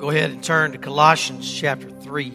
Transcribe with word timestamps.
Go 0.00 0.08
ahead 0.08 0.30
and 0.30 0.42
turn 0.42 0.72
to 0.72 0.78
Colossians 0.78 1.52
chapter 1.52 1.90
3. 1.90 2.32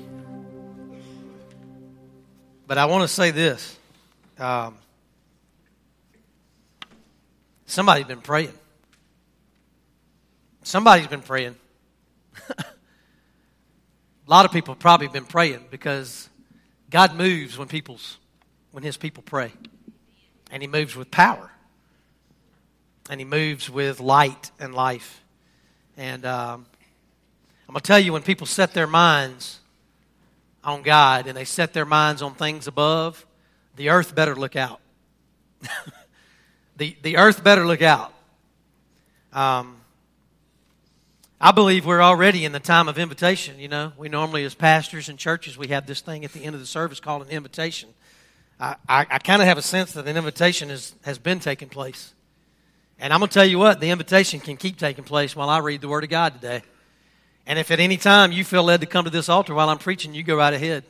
But 2.67 2.77
I 2.77 2.85
want 2.85 3.01
to 3.01 3.07
say 3.07 3.31
this. 3.31 3.75
Um, 4.37 4.77
somebody's 7.65 8.05
been 8.05 8.21
praying. 8.21 8.53
Somebody's 10.61 11.07
been 11.07 11.23
praying. 11.23 11.55
A 12.59 12.65
lot 14.27 14.45
of 14.45 14.51
people 14.51 14.75
have 14.75 14.79
probably 14.79 15.07
been 15.07 15.25
praying 15.25 15.65
because 15.71 16.29
God 16.91 17.15
moves 17.15 17.57
when 17.57 17.67
people's 17.67 18.19
when 18.73 18.83
his 18.83 18.95
people 18.95 19.23
pray. 19.23 19.51
And 20.51 20.61
he 20.61 20.67
moves 20.67 20.95
with 20.95 21.09
power. 21.09 21.49
And 23.09 23.19
he 23.19 23.25
moves 23.25 23.71
with 23.71 23.99
light 23.99 24.51
and 24.59 24.75
life. 24.75 25.23
And 25.97 26.27
um, 26.27 26.67
I'm 27.67 27.73
going 27.73 27.81
to 27.81 27.87
tell 27.87 27.99
you 27.99 28.13
when 28.13 28.21
people 28.21 28.47
set 28.47 28.73
their 28.73 28.87
minds 28.87 29.59
on 30.63 30.81
God 30.81 31.27
and 31.27 31.35
they 31.35 31.45
set 31.45 31.73
their 31.73 31.85
minds 31.85 32.21
on 32.21 32.35
things 32.35 32.67
above, 32.67 33.25
the 33.75 33.89
earth 33.89 34.13
better 34.13 34.35
look 34.35 34.55
out. 34.55 34.79
the, 36.77 36.95
the 37.01 37.17
earth 37.17 37.43
better 37.43 37.65
look 37.65 37.81
out. 37.81 38.13
Um, 39.33 39.77
I 41.41 41.51
believe 41.51 41.85
we're 41.85 42.01
already 42.01 42.45
in 42.45 42.51
the 42.51 42.59
time 42.59 42.87
of 42.87 42.97
invitation. 42.97 43.59
You 43.59 43.67
know, 43.67 43.93
we 43.97 44.09
normally, 44.09 44.45
as 44.45 44.55
pastors 44.55 45.09
and 45.09 45.19
churches, 45.19 45.57
we 45.57 45.67
have 45.67 45.85
this 45.85 46.01
thing 46.01 46.23
at 46.23 46.31
the 46.31 46.43
end 46.43 46.55
of 46.55 46.61
the 46.61 46.67
service 46.67 46.99
called 46.99 47.23
an 47.23 47.29
invitation. 47.29 47.89
I, 48.59 48.75
I, 48.87 49.05
I 49.09 49.19
kind 49.19 49.41
of 49.41 49.47
have 49.47 49.57
a 49.57 49.61
sense 49.61 49.91
that 49.93 50.07
an 50.07 50.17
invitation 50.17 50.69
is, 50.69 50.95
has 51.03 51.17
been 51.17 51.39
taking 51.39 51.67
place. 51.67 52.13
And 52.99 53.11
I'm 53.11 53.19
going 53.19 53.29
to 53.29 53.33
tell 53.33 53.45
you 53.45 53.59
what, 53.59 53.81
the 53.81 53.89
invitation 53.89 54.39
can 54.39 54.55
keep 54.55 54.77
taking 54.77 55.03
place 55.03 55.35
while 55.35 55.49
I 55.49 55.59
read 55.59 55.81
the 55.81 55.89
Word 55.89 56.05
of 56.05 56.09
God 56.09 56.35
today. 56.35 56.61
And 57.47 57.59
if 57.59 57.69
at 57.71 57.79
any 57.79 57.97
time 57.97 58.31
you 58.31 58.43
feel 58.43 58.63
led 58.63 58.81
to 58.81 58.87
come 58.87 59.05
to 59.05 59.11
this 59.11 59.29
altar 59.29 59.53
while 59.53 59.69
I'm 59.69 59.77
preaching, 59.77 60.13
you 60.13 60.23
go 60.23 60.35
right 60.35 60.53
ahead. 60.53 60.83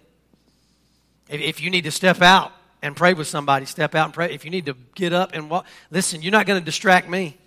If, 1.29 1.41
if 1.41 1.62
you 1.62 1.70
need 1.70 1.84
to 1.84 1.91
step 1.91 2.21
out 2.21 2.52
and 2.82 2.96
pray 2.96 3.13
with 3.13 3.27
somebody, 3.27 3.66
step 3.66 3.96
out 3.96 4.05
and 4.05 4.13
pray. 4.13 4.34
If 4.34 4.46
you 4.46 4.52
need 4.52 4.68
to 4.68 4.76
get 4.94 5.12
up 5.12 5.32
and 5.34 5.49
walk, 5.49 5.66
listen, 5.91 6.21
you're 6.21 6.32
not 6.32 6.46
going 6.46 6.60
to 6.60 6.66
distract 6.66 7.10
me. 7.10 7.38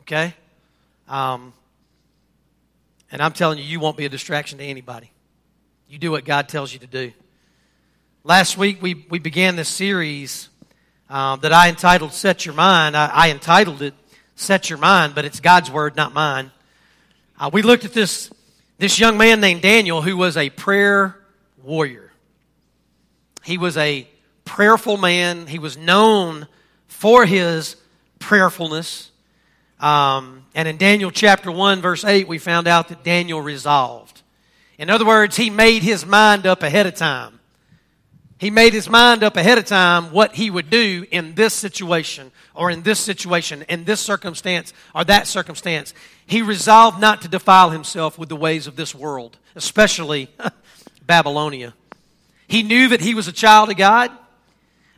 Okay? 0.00 0.34
Um, 1.08 1.52
and 3.10 3.22
I'm 3.22 3.32
telling 3.32 3.58
you, 3.58 3.64
you 3.64 3.80
won't 3.80 3.96
be 3.96 4.04
a 4.04 4.08
distraction 4.08 4.58
to 4.58 4.64
anybody. 4.64 5.10
You 5.88 5.98
do 5.98 6.10
what 6.10 6.24
God 6.24 6.48
tells 6.48 6.72
you 6.72 6.78
to 6.80 6.86
do. 6.86 7.12
Last 8.24 8.56
week, 8.56 8.80
we, 8.80 9.06
we 9.10 9.18
began 9.18 9.56
this 9.56 9.68
series 9.68 10.48
um, 11.10 11.40
that 11.40 11.52
I 11.52 11.68
entitled 11.68 12.12
Set 12.12 12.46
Your 12.46 12.54
Mind. 12.54 12.96
I, 12.96 13.06
I 13.06 13.30
entitled 13.30 13.82
it 13.82 13.94
Set 14.34 14.70
Your 14.70 14.78
Mind, 14.78 15.14
but 15.14 15.24
it's 15.24 15.40
God's 15.40 15.70
Word, 15.70 15.96
not 15.96 16.14
mine. 16.14 16.50
Uh, 17.38 17.50
we 17.52 17.62
looked 17.62 17.84
at 17.84 17.92
this, 17.92 18.30
this 18.78 18.98
young 18.98 19.16
man 19.16 19.40
named 19.40 19.62
Daniel 19.62 20.02
who 20.02 20.16
was 20.16 20.36
a 20.36 20.50
prayer 20.50 21.16
warrior. 21.62 22.12
He 23.44 23.58
was 23.58 23.76
a 23.76 24.06
prayerful 24.44 24.96
man. 24.96 25.46
He 25.46 25.58
was 25.58 25.76
known 25.76 26.46
for 26.86 27.26
his 27.26 27.76
prayerfulness. 28.18 29.10
Um, 29.80 30.44
and 30.54 30.68
in 30.68 30.76
Daniel 30.76 31.10
chapter 31.10 31.50
1, 31.50 31.80
verse 31.80 32.04
8, 32.04 32.28
we 32.28 32.38
found 32.38 32.68
out 32.68 32.88
that 32.88 33.02
Daniel 33.02 33.40
resolved. 33.40 34.22
In 34.78 34.90
other 34.90 35.04
words, 35.04 35.36
he 35.36 35.50
made 35.50 35.82
his 35.82 36.06
mind 36.06 36.46
up 36.46 36.62
ahead 36.62 36.86
of 36.86 36.94
time. 36.94 37.40
He 38.42 38.50
made 38.50 38.72
his 38.72 38.90
mind 38.90 39.22
up 39.22 39.36
ahead 39.36 39.58
of 39.58 39.66
time 39.66 40.10
what 40.10 40.34
he 40.34 40.50
would 40.50 40.68
do 40.68 41.06
in 41.12 41.36
this 41.36 41.54
situation 41.54 42.32
or 42.56 42.72
in 42.72 42.82
this 42.82 42.98
situation, 42.98 43.64
in 43.68 43.84
this 43.84 44.00
circumstance 44.00 44.72
or 44.96 45.04
that 45.04 45.28
circumstance. 45.28 45.94
He 46.26 46.42
resolved 46.42 47.00
not 47.00 47.22
to 47.22 47.28
defile 47.28 47.70
himself 47.70 48.18
with 48.18 48.28
the 48.28 48.34
ways 48.34 48.66
of 48.66 48.74
this 48.74 48.96
world, 48.96 49.38
especially 49.54 50.28
Babylonia. 51.06 51.72
He 52.48 52.64
knew 52.64 52.88
that 52.88 53.00
he 53.00 53.14
was 53.14 53.28
a 53.28 53.32
child 53.32 53.70
of 53.70 53.76
God. 53.76 54.10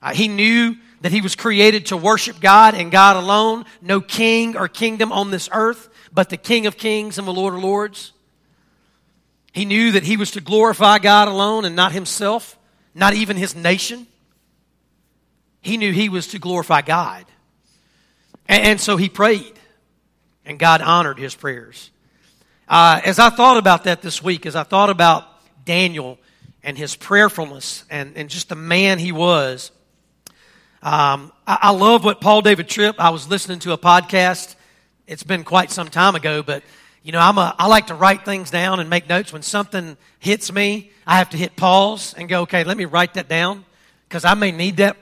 Uh, 0.01 0.15
he 0.15 0.27
knew 0.27 0.77
that 1.03 1.13
he 1.13 1.21
was 1.21 1.37
created 1.37 1.85
to 1.89 1.99
worship 1.99 2.41
God 2.41 2.75
and 2.75 2.91
God 2.91 3.15
alone, 3.17 3.67
no 3.83 4.01
king 4.01 4.57
or 4.57 4.69
kingdom 4.69 5.13
on 5.13 5.31
this 5.31 5.51
earth, 5.53 5.91
but 6.15 6.31
the 6.31 6.39
King 6.39 6.65
of 6.65 6.79
kings 6.79 7.19
and 7.19 7.29
the 7.29 7.33
Lord 7.35 7.53
of 7.53 7.63
lords. 7.63 8.15
He 9.53 9.67
knew 9.67 9.93
that 9.93 10.05
he 10.05 10.17
was 10.17 10.31
to 10.31 10.41
glorify 10.41 10.99
God 10.99 11.29
alone 11.29 11.67
and 11.67 11.77
not 11.77 11.93
himself, 11.93 12.59
not 12.95 13.15
even 13.15 13.37
his 13.37 13.55
nation. 13.55 14.07
He 15.61 15.77
knew 15.77 15.93
he 15.93 16.09
was 16.09 16.29
to 16.29 16.39
glorify 16.39 16.83
God. 16.83 17.25
And, 18.47 18.63
and 18.65 18.81
so 18.81 18.97
he 18.97 19.09
prayed, 19.09 19.59
and 20.45 20.59
God 20.59 20.81
honored 20.81 21.19
his 21.19 21.35
prayers. 21.35 21.91
Uh, 22.69 23.01
as 23.05 23.19
I 23.19 23.31
thought 23.31 23.57
about 23.57 23.85
that 23.85 24.03
this 24.03 24.23
week, 24.23 24.47
as 24.47 24.57
I 24.57 24.63
thought 24.63 24.91
about 24.91 25.25
Daniel 25.65 26.19
and 26.63 26.79
his 26.79 26.97
prayerfulness 26.97 27.85
and, 27.91 28.17
and 28.17 28.31
just 28.31 28.49
the 28.49 28.55
man 28.55 28.99
he 28.99 29.13
was, 29.13 29.71
um, 30.83 31.33
I, 31.47 31.59
I 31.63 31.71
love 31.71 32.05
what 32.05 32.21
Paul 32.21 32.43
David 32.43 32.69
Tripp, 32.69 32.97
I 32.99 33.11
was 33.11 33.29
listening 33.29 33.59
to 33.61 33.73
a 33.73 33.79
podcast. 33.79 34.55
It's 35.07 35.23
been 35.23 35.45
quite 35.45 35.71
some 35.71 35.89
time 35.89 36.15
ago, 36.15 36.43
but 36.43 36.63
you 37.05 37.13
know, 37.13 37.21
I'm 37.21 37.37
a, 37.37 37.55
I 37.59 37.67
like 37.67 37.89
to 37.89 37.95
write 37.95 38.25
things 38.25 38.51
down 38.51 38.81
and 38.81 38.89
make 38.89 39.07
notes. 39.11 39.31
When 39.31 39.43
something 39.43 39.99
hits 40.19 40.51
me, 40.51 40.91
I 41.07 41.19
have 41.19 41.29
to 41.31 41.37
hit 41.37 41.55
pause 41.55 42.15
and 42.15 42.31
go, 42.31 42.41
okay, 42.43 42.65
let 42.65 42.79
me 42.79 42.87
write 42.87 43.15
that 43.15 43.29
down 43.29 43.67
because 44.09 44.25
I 44.25 44.33
may 44.33 44.51
need 44.51 44.79
that 44.79 44.97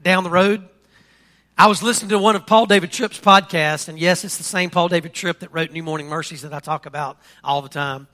down 0.00 0.22
the 0.22 0.30
road. 0.30 0.66
I 1.58 1.66
was 1.66 1.82
listening 1.82 2.10
to 2.10 2.20
one 2.20 2.36
of 2.36 2.46
Paul 2.46 2.66
David 2.66 2.92
Tripp's 2.92 3.18
podcasts, 3.18 3.88
and 3.88 3.98
yes, 3.98 4.22
it's 4.22 4.36
the 4.36 4.44
same 4.44 4.70
Paul 4.70 4.86
David 4.86 5.12
Tripp 5.12 5.40
that 5.40 5.52
wrote 5.52 5.72
New 5.72 5.82
Morning 5.82 6.08
Mercies 6.08 6.42
that 6.42 6.54
I 6.54 6.60
talk 6.60 6.86
about 6.86 7.18
all 7.42 7.62
the 7.62 7.68
time. 7.68 8.06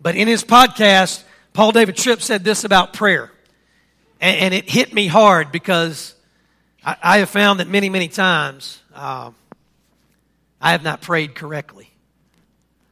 But 0.00 0.14
in 0.14 0.28
his 0.28 0.44
podcast, 0.44 1.24
Paul 1.54 1.72
David 1.72 1.96
Tripp 1.96 2.22
said 2.22 2.44
this 2.44 2.62
about 2.62 2.92
prayer. 2.92 3.32
And, 4.20 4.36
and 4.36 4.54
it 4.54 4.70
hit 4.70 4.94
me 4.94 5.08
hard 5.08 5.50
because 5.50 6.14
I, 6.84 7.18
have 7.18 7.30
found 7.30 7.58
that 7.58 7.66
many, 7.66 7.88
many 7.88 8.06
times 8.06 8.80
uh, 8.94 9.32
I 10.60 10.70
have 10.70 10.84
not 10.84 11.00
prayed 11.02 11.34
correctly. 11.34 11.90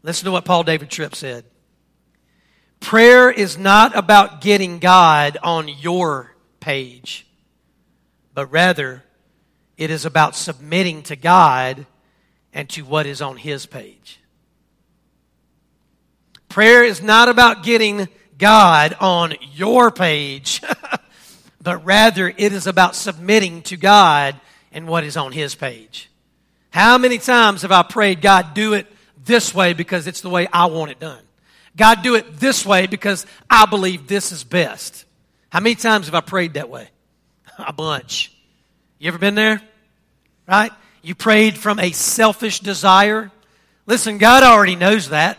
Listen 0.03 0.25
to 0.25 0.33
what 0.33 0.45
Paul 0.45 0.65
David 0.65 0.91
Tripp 0.91 1.15
said. 1.15 1.45
Prayer 2.81 3.31
is 3.31 3.57
not 3.57 3.97
about 3.97 4.41
getting 4.41 4.81
God 4.81 5.39
on 5.43 5.69
your 5.69 6.35
page, 6.59 7.27
but 8.35 8.51
rather 8.51 9.05
it 9.77 9.91
is 9.91 10.05
about 10.05 10.35
submitting 10.35 11.03
to 11.05 11.15
God 11.15 11.87
and 12.53 12.69
to 12.71 12.83
what 12.83 13.07
is 13.07 13.23
on 13.23 13.37
His 13.37 13.67
page. 13.67 14.21
Prayer 16.49 16.83
is 16.83 17.01
not 17.01 17.29
about 17.29 17.63
getting 17.63 18.09
God 18.37 18.97
on 19.01 19.35
your 19.55 19.93
page, 19.93 20.61
but 21.63 21.85
rather 21.85 22.29
it 22.29 22.53
is 22.53 22.67
about 22.67 22.97
submitting 22.97 23.63
to 23.63 23.77
God 23.77 24.35
and 24.73 24.89
what 24.89 25.05
is 25.05 25.17
on 25.17 25.31
His 25.31 25.55
page. 25.55 26.11
How 26.71 26.99
many 26.99 27.19
times 27.19 27.63
have 27.63 27.73
I 27.73 27.83
prayed, 27.83 28.21
God, 28.21 28.55
do 28.55 28.73
it 28.73 28.89
this 29.25 29.55
way 29.55 29.73
because 29.73 30.07
it's 30.07 30.21
the 30.21 30.31
way 30.31 30.47
I 30.53 30.67
want 30.67 30.91
it 30.91 31.01
done? 31.01 31.23
God, 31.77 32.03
do 32.03 32.15
it 32.17 32.39
this 32.39 32.67
way 32.67 32.87
because 32.87 33.27
I 33.49 33.67
believe 33.67 34.07
this 34.07 34.33
is 34.33 34.45
best. 34.45 35.05
How 35.51 35.61
many 35.61 35.75
times 35.75 36.07
have 36.07 36.15
I 36.15 36.21
prayed 36.21 36.55
that 36.55 36.69
way? 36.69 36.89
A 37.59 37.73
bunch. 37.73 38.33
You 38.99 39.09
ever 39.09 39.19
been 39.19 39.35
there? 39.35 39.61
Right? 40.47 40.73
You 41.03 41.15
prayed 41.15 41.59
from 41.59 41.81
a 41.81 41.91
selfish 41.91 42.61
desire. 42.61 43.33
Listen, 43.87 44.19
God 44.19 44.45
already 44.45 44.77
knows 44.77 45.09
that. 45.09 45.39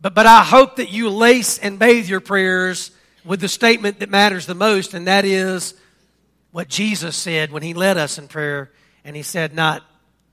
But, 0.00 0.14
but 0.14 0.26
I 0.26 0.42
hope 0.42 0.76
that 0.76 0.90
you 0.90 1.08
lace 1.08 1.58
and 1.58 1.78
bathe 1.78 2.08
your 2.08 2.20
prayers 2.20 2.90
with 3.24 3.40
the 3.40 3.48
statement 3.48 4.00
that 4.00 4.10
matters 4.10 4.46
the 4.46 4.54
most, 4.54 4.92
and 4.92 5.06
that 5.06 5.24
is 5.24 5.74
what 6.50 6.68
Jesus 6.68 7.16
said 7.16 7.52
when 7.52 7.62
he 7.62 7.72
led 7.72 7.96
us 7.96 8.18
in 8.18 8.28
prayer. 8.28 8.70
And 9.04 9.14
he 9.16 9.22
said, 9.22 9.54
Not 9.54 9.82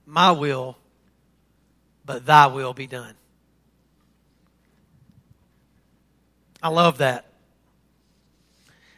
my 0.06 0.32
will, 0.32 0.78
but 2.12 2.26
thy 2.26 2.48
will 2.48 2.74
be 2.74 2.88
done. 2.88 3.14
I 6.62 6.68
love 6.68 6.98
that. 6.98 7.24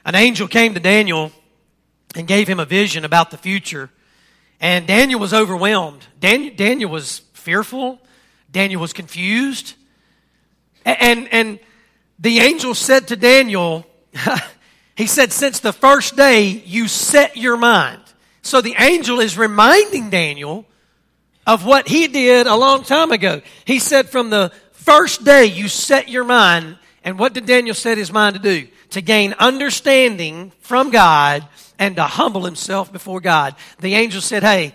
An 0.04 0.16
angel 0.16 0.48
came 0.48 0.74
to 0.74 0.80
Daniel 0.80 1.32
and 2.16 2.28
gave 2.28 2.48
him 2.48 2.60
a 2.60 2.66
vision 2.66 3.06
about 3.06 3.30
the 3.30 3.38
future. 3.38 3.92
And 4.60 4.88
Daniel 4.88 5.20
was 5.20 5.32
overwhelmed. 5.32 6.04
Daniel, 6.20 6.56
Daniel 6.56 6.90
was 6.90 7.20
fearful. 7.34 8.02
Daniel 8.50 8.82
was 8.82 8.94
confused. 8.94 9.76
And, 10.84 11.32
and 11.32 11.60
the 12.18 12.40
angel 12.40 12.74
said 12.74 13.10
to 13.10 13.16
Daniel, 13.16 13.86
he 14.96 15.06
said, 15.06 15.32
since 15.32 15.60
the 15.60 15.72
first 15.72 16.16
day 16.16 16.46
you 16.46 16.88
set 16.88 17.38
your 17.38 17.58
mind. 17.58 18.02
So 18.42 18.60
the 18.60 18.74
angel 18.80 19.20
is 19.20 19.38
reminding 19.38 20.10
Daniel 20.10 20.66
of 21.46 21.66
what 21.66 21.88
he 21.88 22.08
did 22.08 22.48
a 22.48 22.56
long 22.56 22.84
time 22.84 23.12
ago. 23.12 23.42
He 23.66 23.80
said, 23.80 24.10
from 24.10 24.30
the 24.30 24.52
first 24.72 25.24
day 25.24 25.46
you 25.46 25.68
set 25.68 26.10
your 26.10 26.24
mind, 26.24 26.78
and 27.04 27.20
what 27.20 27.34
did 27.34 27.46
Daniel 27.46 27.76
set 27.76 27.98
his 27.98 28.12
mind 28.12 28.36
to 28.36 28.42
do? 28.42 28.68
To 28.92 29.02
gain 29.02 29.34
understanding 29.34 30.52
from 30.60 30.90
God 30.90 31.48
and 31.80 31.96
to 31.96 32.04
humble 32.04 32.46
himself 32.46 32.94
before 32.94 33.20
God. 33.20 33.56
The 33.80 33.96
angel 33.96 34.22
said, 34.22 34.44
Hey, 34.44 34.74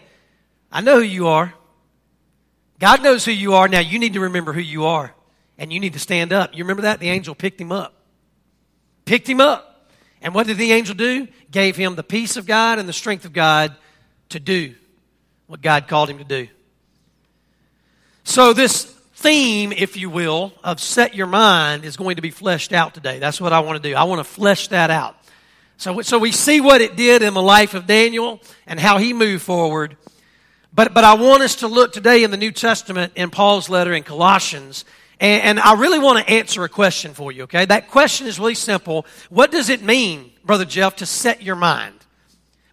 I 0.70 0.80
know 0.80 0.96
who 0.96 1.04
you 1.04 1.28
are. 1.28 1.54
God 2.78 3.02
knows 3.02 3.24
who 3.24 3.32
you 3.32 3.54
are. 3.54 3.68
Now 3.68 3.80
you 3.80 3.98
need 3.98 4.14
to 4.14 4.20
remember 4.20 4.52
who 4.52 4.60
you 4.60 4.84
are. 4.86 5.14
And 5.56 5.72
you 5.72 5.80
need 5.80 5.94
to 5.94 5.98
stand 5.98 6.32
up. 6.32 6.54
You 6.54 6.64
remember 6.64 6.82
that? 6.82 7.00
The 7.00 7.08
angel 7.08 7.34
picked 7.34 7.60
him 7.60 7.72
up. 7.72 7.94
Picked 9.04 9.28
him 9.28 9.40
up. 9.40 9.90
And 10.20 10.34
what 10.34 10.46
did 10.46 10.58
the 10.58 10.72
angel 10.72 10.94
do? 10.94 11.28
Gave 11.50 11.76
him 11.76 11.94
the 11.94 12.02
peace 12.02 12.36
of 12.36 12.46
God 12.46 12.78
and 12.78 12.88
the 12.88 12.92
strength 12.92 13.24
of 13.24 13.32
God 13.32 13.74
to 14.30 14.40
do 14.40 14.74
what 15.46 15.62
God 15.62 15.88
called 15.88 16.10
him 16.10 16.18
to 16.18 16.24
do. 16.24 16.48
So, 18.28 18.52
this 18.52 18.84
theme, 18.84 19.72
if 19.72 19.96
you 19.96 20.10
will, 20.10 20.52
of 20.62 20.80
set 20.80 21.14
your 21.14 21.26
mind 21.26 21.86
is 21.86 21.96
going 21.96 22.16
to 22.16 22.22
be 22.22 22.30
fleshed 22.30 22.74
out 22.74 22.92
today. 22.92 23.18
That's 23.18 23.40
what 23.40 23.54
I 23.54 23.60
want 23.60 23.82
to 23.82 23.88
do. 23.88 23.96
I 23.96 24.04
want 24.04 24.18
to 24.18 24.24
flesh 24.24 24.68
that 24.68 24.90
out. 24.90 25.16
So, 25.78 26.02
so 26.02 26.18
we 26.18 26.30
see 26.30 26.60
what 26.60 26.82
it 26.82 26.94
did 26.94 27.22
in 27.22 27.32
the 27.32 27.40
life 27.40 27.72
of 27.72 27.86
Daniel 27.86 28.42
and 28.66 28.78
how 28.78 28.98
he 28.98 29.14
moved 29.14 29.44
forward. 29.44 29.96
But, 30.74 30.92
but 30.92 31.04
I 31.04 31.14
want 31.14 31.42
us 31.42 31.54
to 31.56 31.68
look 31.68 31.94
today 31.94 32.22
in 32.22 32.30
the 32.30 32.36
New 32.36 32.52
Testament 32.52 33.14
in 33.16 33.30
Paul's 33.30 33.70
letter 33.70 33.94
in 33.94 34.02
Colossians. 34.02 34.84
And, 35.18 35.42
and 35.42 35.58
I 35.58 35.80
really 35.80 35.98
want 35.98 36.18
to 36.18 36.30
answer 36.30 36.64
a 36.64 36.68
question 36.68 37.14
for 37.14 37.32
you, 37.32 37.44
okay? 37.44 37.64
That 37.64 37.88
question 37.88 38.26
is 38.26 38.38
really 38.38 38.54
simple. 38.54 39.06
What 39.30 39.50
does 39.50 39.70
it 39.70 39.82
mean, 39.82 40.32
Brother 40.44 40.66
Jeff, 40.66 40.96
to 40.96 41.06
set 41.06 41.42
your 41.42 41.56
mind? 41.56 41.94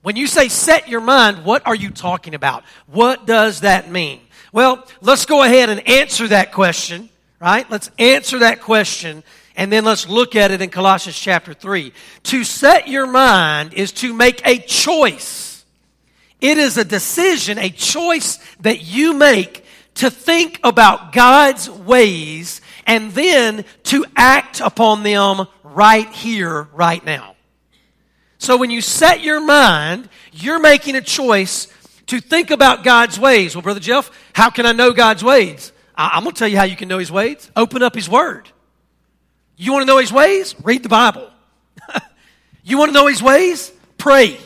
When 0.02 0.18
you 0.18 0.28
say 0.28 0.50
set 0.50 0.90
your 0.90 1.00
mind, 1.00 1.46
what 1.46 1.66
are 1.66 1.74
you 1.74 1.92
talking 1.92 2.36
about? 2.36 2.66
What 2.88 3.26
does 3.26 3.62
that 3.62 3.90
mean? 3.90 4.20
Well, 4.56 4.88
let's 5.02 5.26
go 5.26 5.44
ahead 5.44 5.70
and 5.70 5.86
answer 5.86 6.30
that 6.30 6.54
question, 6.54 7.10
right? 7.42 7.70
Let's 7.70 7.92
answer 8.00 8.40
that 8.40 8.62
question 8.62 9.22
and 9.58 9.70
then 9.70 9.84
let's 9.84 10.08
look 10.08 10.34
at 10.38 10.50
it 10.52 10.62
in 10.62 10.70
Colossians 10.70 11.20
chapter 11.20 11.54
3. 11.54 11.92
To 12.24 12.44
set 12.46 12.88
your 12.88 13.06
mind 13.06 13.74
is 13.74 13.92
to 13.94 14.14
make 14.14 14.42
a 14.48 14.60
choice. 14.60 15.66
It 16.40 16.58
is 16.58 16.78
a 16.78 16.86
decision, 16.86 17.58
a 17.58 17.70
choice 17.70 18.40
that 18.62 18.82
you 18.82 19.14
make 19.14 19.66
to 19.96 20.10
think 20.10 20.62
about 20.64 21.12
God's 21.12 21.70
ways 21.70 22.62
and 22.88 23.12
then 23.12 23.66
to 23.84 24.06
act 24.16 24.62
upon 24.62 25.04
them 25.04 25.48
right 25.66 26.10
here, 26.12 26.70
right 26.74 27.04
now. 27.04 27.36
So 28.38 28.56
when 28.56 28.70
you 28.70 28.80
set 28.80 29.22
your 29.22 29.42
mind, 29.42 30.08
you're 30.32 30.60
making 30.60 30.96
a 30.96 31.02
choice 31.02 31.68
to 32.08 32.20
think 32.20 32.52
about 32.52 32.84
God's 32.84 33.20
ways. 33.20 33.56
Well, 33.56 33.62
Brother 33.62 33.80
Jeff, 33.80 34.12
how 34.34 34.50
can 34.50 34.66
I 34.66 34.72
know 34.72 34.92
God's 34.92 35.24
ways? 35.24 35.72
I- 35.96 36.18
am 36.18 36.24
going 36.24 36.34
to 36.34 36.40
tell 36.40 36.48
you 36.48 36.58
how 36.58 36.64
you 36.64 36.76
can 36.76 36.88
know 36.88 36.98
His 36.98 37.12
ways. 37.12 37.50
Open 37.56 37.82
up 37.82 37.96
His 37.96 38.10
Word. 38.10 38.50
You 39.58 39.72
want 39.72 39.84
to 39.84 39.88
know 39.88 39.98
His 39.98 40.12
ways? 40.12 40.56
Read 40.64 40.84
the 40.84 40.90
Bible. 40.90 41.30
you 42.64 42.78
want 42.78 42.90
to 42.90 42.94
know 42.94 43.08
His 43.08 43.24
ways? 43.24 43.72
Pray. 43.98 44.38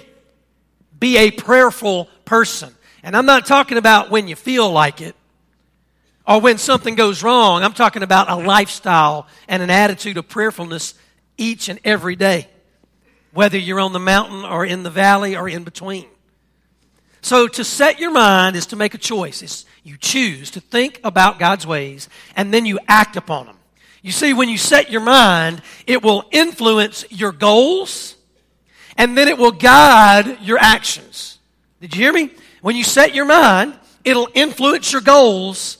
Be 0.99 1.17
a 1.17 1.31
prayerful 1.31 2.07
person. 2.25 2.73
And 3.03 3.15
I'm 3.15 3.25
not 3.25 3.45
talking 3.45 3.77
about 3.77 4.09
when 4.09 4.27
you 4.27 4.35
feel 4.35 4.69
like 4.69 5.01
it 5.01 5.15
or 6.27 6.41
when 6.41 6.57
something 6.57 6.95
goes 6.95 7.23
wrong. 7.23 7.63
I'm 7.63 7.73
talking 7.73 8.03
about 8.03 8.29
a 8.29 8.35
lifestyle 8.35 9.27
and 9.47 9.63
an 9.63 9.69
attitude 9.69 10.17
of 10.17 10.27
prayerfulness 10.27 10.93
each 11.37 11.69
and 11.69 11.79
every 11.83 12.15
day 12.15 12.47
whether 13.31 13.57
you're 13.57 13.79
on 13.79 13.93
the 13.93 13.99
mountain 13.99 14.43
or 14.45 14.65
in 14.65 14.83
the 14.83 14.89
valley 14.89 15.35
or 15.35 15.47
in 15.47 15.63
between. 15.63 16.05
So 17.21 17.47
to 17.47 17.63
set 17.63 17.99
your 17.99 18.11
mind 18.11 18.55
is 18.55 18.67
to 18.67 18.75
make 18.75 18.93
a 18.93 18.97
choice. 18.97 19.41
It's, 19.41 19.65
you 19.83 19.97
choose 19.97 20.51
to 20.51 20.61
think 20.61 20.99
about 21.03 21.39
God's 21.39 21.67
ways 21.67 22.09
and 22.35 22.53
then 22.53 22.65
you 22.65 22.79
act 22.87 23.17
upon 23.17 23.45
them. 23.45 23.57
You 24.01 24.11
see, 24.11 24.33
when 24.33 24.47
you 24.47 24.57
set 24.57 24.89
your 24.91 25.01
mind, 25.01 25.61
it 25.85 26.01
will 26.01 26.23
influence 26.31 27.05
your 27.09 27.31
goals 27.31 28.15
and 28.97 29.17
then 29.17 29.27
it 29.27 29.37
will 29.37 29.51
guide 29.51 30.41
your 30.41 30.57
actions. 30.57 31.39
Did 31.81 31.95
you 31.95 32.01
hear 32.01 32.13
me? 32.13 32.31
When 32.61 32.75
you 32.75 32.83
set 32.83 33.13
your 33.15 33.25
mind, 33.25 33.77
it'll 34.03 34.29
influence 34.33 34.91
your 34.91 35.01
goals 35.01 35.77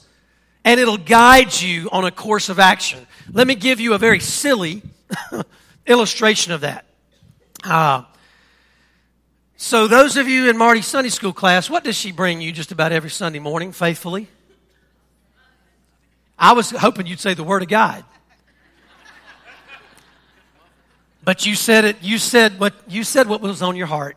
and 0.64 0.78
it'll 0.78 0.98
guide 0.98 1.58
you 1.60 1.88
on 1.90 2.04
a 2.04 2.10
course 2.10 2.48
of 2.48 2.58
action. 2.58 3.06
Let 3.32 3.46
me 3.46 3.54
give 3.54 3.80
you 3.80 3.94
a 3.94 3.98
very 3.98 4.20
silly 4.20 4.82
illustration 5.86 6.52
of 6.52 6.62
that. 6.62 6.84
Uh, 7.64 8.04
so, 9.62 9.86
those 9.86 10.16
of 10.16 10.26
you 10.26 10.48
in 10.48 10.56
Marty's 10.56 10.86
Sunday 10.86 11.10
school 11.10 11.34
class, 11.34 11.68
what 11.68 11.84
does 11.84 11.94
she 11.94 12.12
bring 12.12 12.40
you 12.40 12.50
just 12.50 12.72
about 12.72 12.92
every 12.92 13.10
Sunday 13.10 13.40
morning 13.40 13.72
faithfully? 13.72 14.26
I 16.38 16.52
was 16.54 16.70
hoping 16.70 17.06
you'd 17.06 17.20
say 17.20 17.34
the 17.34 17.44
Word 17.44 17.60
of 17.60 17.68
God. 17.68 18.02
But 21.22 21.44
you 21.44 21.54
said 21.54 21.84
it, 21.84 21.98
you 22.00 22.16
said 22.16 22.58
what 22.58 22.72
you 22.88 23.04
said 23.04 23.28
what 23.28 23.42
was 23.42 23.60
on 23.60 23.76
your 23.76 23.86
heart. 23.86 24.16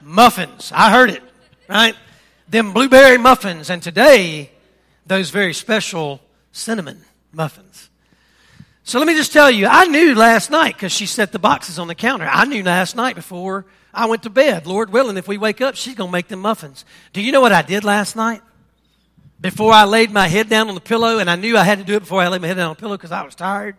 Muffins. 0.00 0.72
I 0.74 0.90
heard 0.90 1.10
it, 1.10 1.22
right? 1.68 1.94
Them 2.48 2.72
blueberry 2.72 3.18
muffins, 3.18 3.68
and 3.68 3.82
today, 3.82 4.52
those 5.04 5.28
very 5.28 5.52
special 5.52 6.22
cinnamon 6.50 7.04
muffins. 7.30 7.90
So 8.86 9.00
let 9.00 9.08
me 9.08 9.16
just 9.16 9.32
tell 9.32 9.50
you, 9.50 9.66
I 9.66 9.86
knew 9.86 10.14
last 10.14 10.48
night 10.48 10.74
because 10.74 10.92
she 10.92 11.06
set 11.06 11.32
the 11.32 11.40
boxes 11.40 11.80
on 11.80 11.88
the 11.88 11.94
counter. 11.96 12.24
I 12.24 12.44
knew 12.44 12.62
last 12.62 12.94
night 12.94 13.16
before 13.16 13.66
I 13.92 14.06
went 14.06 14.22
to 14.22 14.30
bed, 14.30 14.64
Lord 14.64 14.92
willing, 14.92 15.16
if 15.16 15.26
we 15.26 15.38
wake 15.38 15.60
up, 15.60 15.74
she's 15.74 15.96
going 15.96 16.06
to 16.06 16.12
make 16.12 16.28
them 16.28 16.38
muffins. 16.38 16.84
Do 17.12 17.20
you 17.20 17.32
know 17.32 17.40
what 17.40 17.50
I 17.50 17.62
did 17.62 17.82
last 17.82 18.14
night? 18.14 18.42
Before 19.40 19.72
I 19.72 19.86
laid 19.86 20.12
my 20.12 20.28
head 20.28 20.48
down 20.48 20.68
on 20.68 20.76
the 20.76 20.80
pillow, 20.80 21.18
and 21.18 21.28
I 21.28 21.34
knew 21.34 21.58
I 21.58 21.64
had 21.64 21.78
to 21.78 21.84
do 21.84 21.96
it 21.96 22.00
before 22.00 22.22
I 22.22 22.28
laid 22.28 22.42
my 22.42 22.46
head 22.46 22.58
down 22.58 22.68
on 22.68 22.76
the 22.76 22.80
pillow 22.80 22.96
because 22.96 23.10
I 23.10 23.24
was 23.24 23.34
tired. 23.34 23.74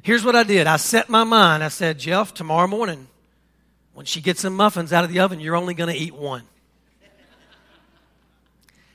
Here's 0.00 0.24
what 0.24 0.34
I 0.34 0.42
did 0.42 0.66
I 0.66 0.78
set 0.78 1.10
my 1.10 1.24
mind. 1.24 1.62
I 1.62 1.68
said, 1.68 1.98
Jeff, 1.98 2.32
tomorrow 2.32 2.66
morning, 2.66 3.08
when 3.92 4.06
she 4.06 4.22
gets 4.22 4.40
some 4.40 4.56
muffins 4.56 4.90
out 4.90 5.04
of 5.04 5.12
the 5.12 5.20
oven, 5.20 5.38
you're 5.38 5.54
only 5.54 5.74
going 5.74 5.94
to 5.94 6.00
eat 6.00 6.14
one. 6.14 6.44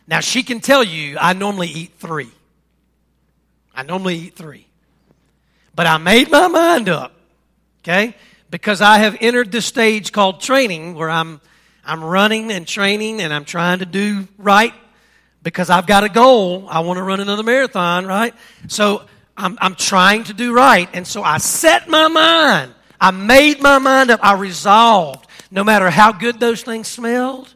Now, 0.07 0.21
she 0.21 0.41
can 0.41 0.59
tell 0.59 0.83
you 0.83 1.17
I 1.19 1.33
normally 1.33 1.67
eat 1.67 1.91
three. 1.99 2.31
I 3.75 3.83
normally 3.83 4.15
eat 4.15 4.35
three. 4.35 4.65
But 5.75 5.87
I 5.87 5.97
made 5.97 6.29
my 6.29 6.47
mind 6.47 6.89
up, 6.89 7.13
okay? 7.81 8.15
Because 8.49 8.81
I 8.81 8.99
have 8.99 9.17
entered 9.21 9.51
this 9.51 9.65
stage 9.65 10.11
called 10.11 10.39
training 10.39 10.93
where 10.95 11.09
I'm, 11.09 11.41
I'm 11.83 12.03
running 12.03 12.51
and 12.51 12.67
training 12.67 13.21
and 13.21 13.33
I'm 13.33 13.45
trying 13.45 13.79
to 13.79 13.85
do 13.85 14.27
right 14.37 14.73
because 15.41 15.69
I've 15.69 15.87
got 15.87 16.03
a 16.03 16.09
goal. 16.09 16.67
I 16.69 16.81
want 16.81 16.97
to 16.97 17.03
run 17.03 17.19
another 17.19 17.43
marathon, 17.43 18.05
right? 18.05 18.33
So 18.67 19.03
I'm, 19.35 19.57
I'm 19.61 19.75
trying 19.75 20.25
to 20.25 20.33
do 20.33 20.53
right. 20.53 20.87
And 20.93 21.07
so 21.07 21.23
I 21.23 21.37
set 21.39 21.89
my 21.89 22.07
mind. 22.07 22.73
I 23.01 23.11
made 23.11 23.61
my 23.61 23.79
mind 23.79 24.11
up. 24.11 24.19
I 24.23 24.35
resolved 24.35 25.27
no 25.51 25.63
matter 25.63 25.89
how 25.89 26.11
good 26.11 26.39
those 26.39 26.61
things 26.61 26.87
smelled. 26.87 27.53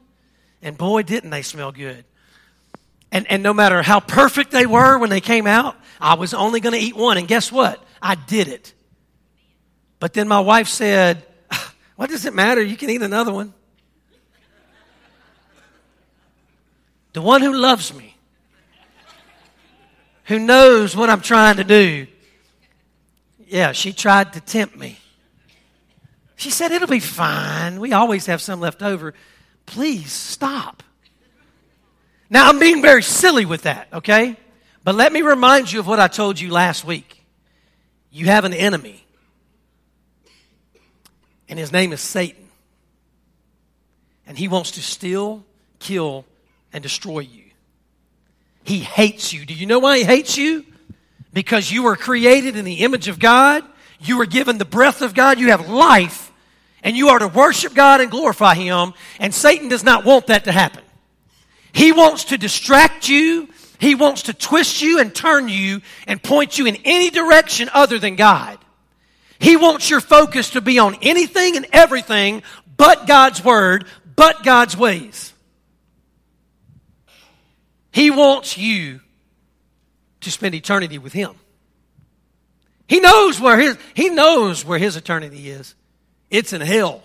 And 0.62 0.78
boy, 0.78 1.04
didn't 1.04 1.30
they 1.30 1.44
smell 1.44 1.72
good. 1.72 2.04
And, 3.12 3.26
and 3.32 3.42
no 3.42 3.54
matter 3.54 3.82
how 3.82 4.00
perfect 4.00 4.52
they 4.52 4.66
were 4.66 4.98
when 4.98 5.10
they 5.10 5.22
came 5.22 5.48
out, 5.48 5.78
I 6.02 6.16
was 6.16 6.34
only 6.34 6.60
going 6.60 6.74
to 6.74 6.80
eat 6.80 6.96
one. 6.96 7.18
And 7.18 7.28
guess 7.28 7.52
what? 7.52 7.82
I 8.02 8.16
did 8.16 8.48
it. 8.48 8.74
But 10.00 10.14
then 10.14 10.28
my 10.28 10.40
wife 10.40 10.68
said, 10.68 11.26
ah, 11.52 11.74
What 11.96 12.10
does 12.10 12.26
it 12.26 12.34
matter? 12.34 12.62
You 12.62 12.78
can 12.78 12.90
eat 12.90 13.02
another 13.02 13.34
one. 13.34 13.54
The 17.14 17.22
one 17.22 17.42
who 17.42 17.54
loves 17.54 17.94
me, 17.94 18.16
who 20.26 20.38
knows 20.38 20.96
what 20.96 21.10
I'm 21.10 21.22
trying 21.22 21.58
to 21.58 21.64
do, 21.64 22.06
yeah, 23.48 23.72
she 23.72 23.94
tried 23.94 24.34
to 24.34 24.42
tempt 24.42 24.78
me. 24.78 25.00
She 26.36 26.52
said, 26.52 26.72
It'll 26.72 26.88
be 26.88 27.00
fine. 27.00 27.80
We 27.80 27.94
always 27.94 28.28
have 28.28 28.42
some 28.42 28.60
left 28.60 28.84
over. 28.84 29.14
Please 29.66 30.12
stop. 30.12 30.84
Now, 32.30 32.50
I'm 32.50 32.60
being 32.60 32.82
very 32.82 33.04
silly 33.04 33.46
with 33.46 33.64
that, 33.64 33.88
okay? 33.94 34.36
But 34.84 34.96
let 34.96 35.12
me 35.12 35.22
remind 35.22 35.72
you 35.72 35.80
of 35.80 35.88
what 35.88 36.00
I 36.00 36.08
told 36.08 36.40
you 36.40 36.52
last 36.52 36.84
week. 36.86 37.17
You 38.12 38.26
have 38.28 38.46
an 38.46 38.54
enemy, 38.54 39.06
and 41.50 41.60
his 41.60 41.72
name 41.72 41.94
is 41.94 42.02
Satan. 42.02 42.48
And 44.26 44.38
he 44.38 44.48
wants 44.48 44.72
to 44.72 44.82
steal, 44.82 45.46
kill, 45.80 46.26
and 46.74 46.84
destroy 46.84 47.20
you. 47.20 47.44
He 48.64 48.80
hates 48.80 49.32
you. 49.32 49.46
Do 49.46 49.54
you 49.54 49.66
know 49.66 49.80
why 49.80 50.00
he 50.00 50.04
hates 50.04 50.38
you? 50.38 50.66
Because 51.32 51.72
you 51.72 51.84
were 51.84 51.96
created 51.96 52.58
in 52.58 52.66
the 52.66 52.84
image 52.84 53.08
of 53.08 53.20
God, 53.20 53.64
you 54.00 54.18
were 54.18 54.26
given 54.26 54.58
the 54.58 54.66
breath 54.66 55.02
of 55.02 55.14
God, 55.14 55.40
you 55.40 55.50
have 55.52 55.70
life, 55.70 56.32
and 56.84 56.96
you 56.96 57.10
are 57.10 57.20
to 57.20 57.28
worship 57.28 57.74
God 57.74 58.02
and 58.02 58.12
glorify 58.12 58.56
Him, 58.56 58.94
and 59.20 59.34
Satan 59.34 59.70
does 59.70 59.84
not 59.84 60.06
want 60.06 60.28
that 60.28 60.46
to 60.46 60.52
happen. 60.52 60.84
He 61.72 61.92
wants 61.92 62.26
to 62.26 62.38
distract 62.38 63.10
you 63.10 63.50
he 63.80 63.96
wants 63.96 64.24
to 64.24 64.34
twist 64.34 64.82
you 64.82 65.00
and 65.00 65.14
turn 65.14 65.50
you 65.50 65.82
and 66.08 66.22
point 66.22 66.58
you 66.58 66.66
in 66.66 66.78
any 66.86 67.10
direction 67.10 67.70
other 67.74 68.00
than 68.00 68.16
God. 68.16 68.58
He 69.40 69.56
wants 69.56 69.90
your 69.90 70.02
focus 70.02 70.52
to 70.52 70.62
be 70.62 70.80
on 70.80 70.98
anything 71.02 71.58
and 71.58 71.68
everything 71.72 72.44
but 72.76 73.08
God's 73.08 73.44
Word, 73.44 73.86
but 74.16 74.44
God's 74.44 74.76
ways. 74.76 75.34
He 77.92 78.12
wants 78.12 78.58
you 78.58 79.02
to 80.22 80.32
spend 80.32 80.56
eternity 80.56 80.98
with 80.98 81.14
Him. 81.14 81.32
He 82.88 83.00
knows 83.00 83.40
where 83.40 83.60
his, 83.60 83.78
he 83.94 84.10
knows 84.10 84.64
where 84.64 84.80
his 84.80 84.96
eternity 84.96 85.50
is. 85.50 85.76
It's 86.30 86.54
in 86.54 86.62
hell. 86.62 87.04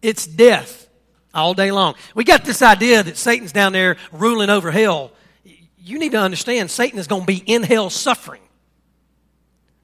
It's 0.00 0.26
death. 0.26 0.88
all 1.34 1.54
day 1.54 1.70
long. 1.70 1.94
We 2.14 2.24
got 2.24 2.44
this 2.44 2.62
idea 2.62 3.02
that 3.02 3.16
Satan's 3.16 3.52
down 3.52 3.72
there 3.72 3.96
ruling 4.10 4.50
over 4.50 4.70
hell. 4.70 5.12
You 5.84 5.98
need 5.98 6.12
to 6.12 6.20
understand 6.20 6.70
Satan 6.70 6.98
is 6.98 7.08
going 7.08 7.22
to 7.22 7.26
be 7.26 7.42
in 7.44 7.62
hell 7.64 7.90
suffering, 7.90 8.42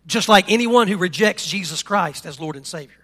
just 0.07 0.28
like 0.28 0.50
anyone 0.50 0.87
who 0.87 0.97
rejects 0.97 1.47
Jesus 1.47 1.83
Christ 1.83 2.25
as 2.25 2.38
Lord 2.38 2.55
and 2.55 2.67
Savior. 2.67 2.95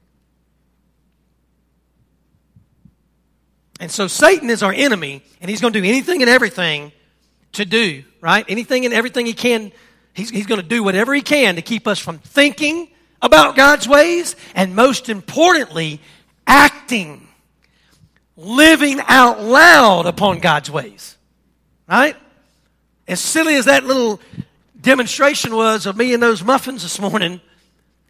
And 3.80 3.90
so 3.90 4.06
Satan 4.06 4.48
is 4.48 4.62
our 4.62 4.72
enemy, 4.72 5.22
and 5.40 5.50
he's 5.50 5.60
going 5.60 5.72
to 5.72 5.80
do 5.80 5.86
anything 5.86 6.22
and 6.22 6.30
everything 6.30 6.92
to 7.52 7.64
do, 7.64 8.04
right? 8.20 8.44
Anything 8.48 8.84
and 8.84 8.94
everything 8.94 9.26
he 9.26 9.32
can, 9.32 9.72
he's, 10.12 10.30
he's 10.30 10.46
going 10.46 10.60
to 10.60 10.66
do 10.66 10.84
whatever 10.84 11.12
he 11.12 11.20
can 11.22 11.56
to 11.56 11.62
keep 11.62 11.88
us 11.88 11.98
from 11.98 12.18
thinking 12.18 12.88
about 13.20 13.56
God's 13.56 13.88
ways, 13.88 14.36
and 14.54 14.76
most 14.76 15.08
importantly, 15.08 16.00
acting 16.46 17.26
living 18.36 19.00
out 19.06 19.40
loud 19.40 20.06
upon 20.06 20.38
God's 20.38 20.70
ways. 20.70 21.16
Right? 21.88 22.16
As 23.06 23.20
silly 23.20 23.54
as 23.56 23.66
that 23.66 23.84
little 23.84 24.20
demonstration 24.80 25.54
was 25.54 25.86
of 25.86 25.96
me 25.96 26.14
and 26.14 26.22
those 26.22 26.42
muffins 26.42 26.82
this 26.82 27.00
morning, 27.00 27.40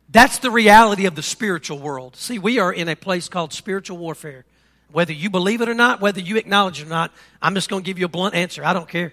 that's 0.09 0.39
the 0.39 0.51
reality 0.51 1.07
of 1.07 1.15
the 1.15 1.23
spiritual 1.23 1.79
world. 1.79 2.17
See, 2.17 2.39
we 2.39 2.59
are 2.59 2.73
in 2.73 2.89
a 2.89 2.97
place 2.97 3.29
called 3.29 3.53
spiritual 3.53 3.99
warfare. 3.99 4.45
Whether 4.93 5.13
you 5.13 5.31
believe 5.31 5.61
it 5.61 5.69
or 5.69 5.75
not, 5.75 6.01
whether 6.01 6.21
you 6.21 6.37
acknowledge 6.37 6.81
it 6.81 6.87
or 6.87 6.91
not, 6.91 7.13
I'm 7.43 7.55
just 7.55 7.69
going 7.69 7.83
to 7.83 7.87
give 7.87 7.99
you 7.99 8.05
a 8.05 8.09
blunt 8.09 8.35
answer. 8.35 8.65
I 8.65 8.73
don't 8.73 8.89
care. 8.89 9.13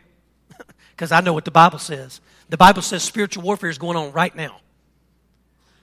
Because 0.92 1.12
I 1.12 1.22
know 1.22 1.34
what 1.34 1.46
the 1.46 1.52
Bible 1.52 1.80
says. 1.80 2.22
The 2.50 2.58
Bible 2.58 2.84
says 2.84 3.02
spiritual 3.02 3.42
warfare 3.42 3.72
is 3.72 3.80
going 3.80 3.98
on 3.98 4.12
right 4.12 4.36
now. 4.36 4.60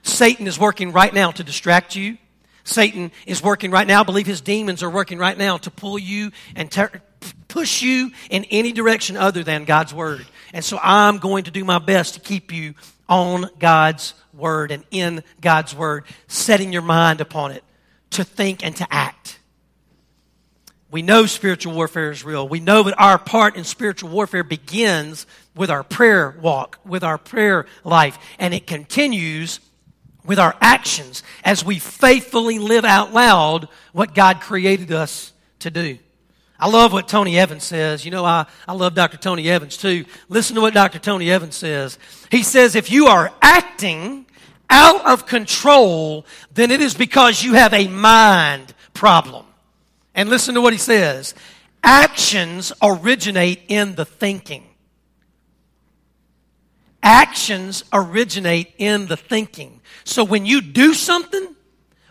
Satan 0.03 0.47
is 0.47 0.57
working 0.57 0.93
right 0.93 1.13
now 1.13 1.31
to 1.31 1.43
distract 1.43 1.93
you, 1.93 2.17
Satan 2.63 3.11
is 3.25 3.43
working 3.43 3.71
right 3.71 3.87
now. 3.87 4.01
I 4.01 4.03
believe 4.03 4.27
his 4.27 4.41
demons 4.41 4.83
are 4.83 4.89
working 4.89 5.17
right 5.17 5.37
now 5.37 5.57
to 5.57 5.71
pull 5.71 5.99
you 5.99 6.31
and 6.55 6.71
ter- 6.71 7.01
push 7.47 7.81
you 7.81 8.11
in 8.29 8.45
any 8.45 8.71
direction 8.71 9.17
other 9.17 9.43
than 9.43 9.65
God's 9.65 9.93
word. 9.93 10.25
And 10.53 10.63
so 10.63 10.79
I'm 10.81 11.17
going 11.17 11.45
to 11.45 11.51
do 11.51 11.63
my 11.63 11.79
best 11.79 12.13
to 12.15 12.19
keep 12.19 12.51
you 12.51 12.75
on 13.07 13.49
God's 13.59 14.13
word 14.33 14.71
and 14.71 14.83
in 14.91 15.23
God's 15.41 15.75
word, 15.75 16.05
setting 16.27 16.71
your 16.71 16.81
mind 16.81 17.21
upon 17.21 17.51
it 17.51 17.63
to 18.11 18.23
think 18.23 18.63
and 18.63 18.75
to 18.77 18.87
act. 18.91 19.39
We 20.91 21.01
know 21.03 21.27
spiritual 21.27 21.75
warfare 21.75 22.09
is 22.09 22.23
real. 22.23 22.47
We 22.47 22.59
know 22.59 22.83
that 22.83 22.99
our 22.99 23.19
part 23.19 23.55
in 23.55 23.63
spiritual 23.63 24.09
warfare 24.09 24.43
begins 24.43 25.27
with 25.55 25.69
our 25.69 25.83
prayer 25.83 26.35
walk, 26.41 26.79
with 26.83 27.03
our 27.03 27.17
prayer 27.19 27.67
life, 27.83 28.17
and 28.39 28.53
it 28.53 28.65
continues 28.65 29.59
with 30.25 30.39
our 30.39 30.55
actions 30.61 31.21
as 31.43 31.63
we 31.63 31.77
faithfully 31.77 32.57
live 32.57 32.85
out 32.85 33.13
loud 33.13 33.67
what 33.93 34.15
God 34.15 34.41
created 34.41 34.91
us 34.91 35.31
to 35.59 35.69
do. 35.69 35.99
I 36.59 36.67
love 36.67 36.91
what 36.91 37.07
Tony 37.07 37.39
Evans 37.39 37.63
says. 37.63 38.03
You 38.03 38.11
know, 38.11 38.25
I, 38.25 38.45
I 38.67 38.73
love 38.73 38.93
Dr. 38.93 39.17
Tony 39.17 39.49
Evans 39.49 39.77
too. 39.77 40.03
Listen 40.27 40.55
to 40.55 40.61
what 40.61 40.73
Dr. 40.73 40.99
Tony 40.99 41.31
Evans 41.31 41.55
says. 41.55 41.97
He 42.29 42.43
says, 42.43 42.75
if 42.75 42.91
you 42.91 43.07
are 43.07 43.31
acting 43.41 44.25
out 44.69 45.05
of 45.05 45.25
control, 45.25 46.25
then 46.53 46.69
it 46.69 46.81
is 46.81 46.93
because 46.93 47.43
you 47.43 47.53
have 47.53 47.73
a 47.73 47.87
mind 47.87 48.73
problem. 48.93 49.45
And 50.13 50.29
listen 50.29 50.55
to 50.55 50.61
what 50.61 50.73
he 50.73 50.79
says. 50.79 51.33
Actions 51.81 52.73
originate 52.81 53.61
in 53.69 53.95
the 53.95 54.03
thinking. 54.03 54.65
Actions 57.01 57.85
originate 57.93 58.73
in 58.77 59.07
the 59.07 59.15
thinking. 59.15 59.79
So 60.03 60.25
when 60.25 60.45
you 60.45 60.59
do 60.59 60.93
something, 60.93 61.55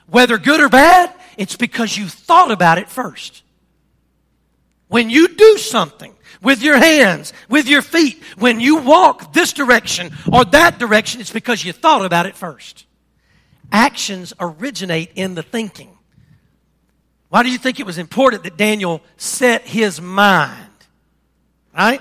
whether 0.07 0.39
good 0.39 0.61
or 0.61 0.71
bad, 0.71 1.13
it's 1.37 1.57
because 1.57 1.99
you 1.99 2.09
thought 2.09 2.51
about 2.51 2.79
it 2.79 2.89
first. 2.89 3.43
When 4.89 5.11
you 5.11 5.29
do 5.29 5.59
something 5.59 6.15
with 6.43 6.63
your 6.63 6.79
hands, 6.79 7.33
with 7.49 7.69
your 7.69 7.83
feet, 7.83 8.23
when 8.39 8.61
you 8.61 8.77
walk 8.77 9.33
this 9.33 9.53
direction 9.53 10.13
or 10.33 10.45
that 10.47 10.79
direction, 10.79 11.21
it's 11.21 11.33
because 11.33 11.65
you 11.65 11.73
thought 11.73 12.05
about 12.05 12.27
it 12.27 12.37
first. 12.37 12.87
Actions 13.71 14.33
originate 14.41 15.13
in 15.15 15.35
the 15.35 15.43
thinking. 15.43 15.91
Why 17.29 17.43
do 17.43 17.51
you 17.51 17.59
think 17.59 17.79
it 17.79 17.87
was 17.87 17.99
important 17.99 18.45
that 18.45 18.57
Daniel 18.57 19.03
set 19.19 19.63
his 19.63 20.01
mind, 20.01 20.71
right? 21.75 22.01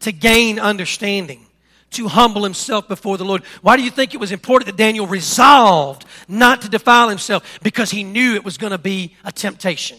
To 0.00 0.12
gain 0.12 0.58
understanding 0.58 1.46
to 1.90 2.08
humble 2.08 2.44
himself 2.44 2.88
before 2.88 3.18
the 3.18 3.24
Lord. 3.24 3.44
Why 3.62 3.76
do 3.76 3.82
you 3.82 3.90
think 3.90 4.14
it 4.14 4.20
was 4.20 4.32
important 4.32 4.66
that 4.66 4.76
Daniel 4.76 5.06
resolved 5.06 6.04
not 6.28 6.62
to 6.62 6.68
defile 6.68 7.08
himself? 7.08 7.58
Because 7.62 7.90
he 7.90 8.04
knew 8.04 8.34
it 8.34 8.44
was 8.44 8.58
going 8.58 8.70
to 8.70 8.78
be 8.78 9.16
a 9.24 9.32
temptation. 9.32 9.98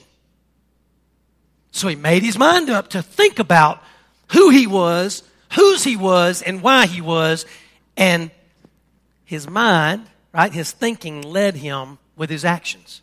So 1.72 1.88
he 1.88 1.96
made 1.96 2.24
his 2.24 2.38
mind 2.38 2.70
up 2.70 2.90
to 2.90 3.02
think 3.02 3.40
about 3.40 3.82
who 4.34 4.50
he 4.50 4.68
was, 4.68 5.24
whose 5.54 5.84
he 5.84 5.96
was, 5.96 6.42
and 6.42 6.62
why 6.62 6.86
he 6.86 7.02
was. 7.02 7.46
And 7.98 8.32
his 9.26 9.50
mind, 9.50 10.06
right, 10.34 10.54
his 10.54 10.72
thinking 10.72 11.22
led 11.22 11.56
him 11.56 11.98
with 12.16 12.30
his 12.30 12.46
actions. 12.46 13.02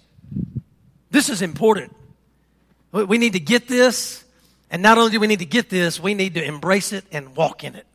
This 1.10 1.28
is 1.30 1.42
important. 1.42 1.94
We 2.92 3.18
need 3.18 3.32
to 3.32 3.40
get 3.40 3.68
this. 3.68 4.24
And 4.70 4.82
not 4.82 4.98
only 4.98 5.10
do 5.10 5.20
we 5.20 5.26
need 5.26 5.38
to 5.38 5.46
get 5.46 5.70
this, 5.70 5.98
we 5.98 6.14
need 6.14 6.34
to 6.34 6.44
embrace 6.44 6.92
it 6.92 7.04
and 7.10 7.34
walk 7.34 7.64
in 7.64 7.74
it. 7.74 7.86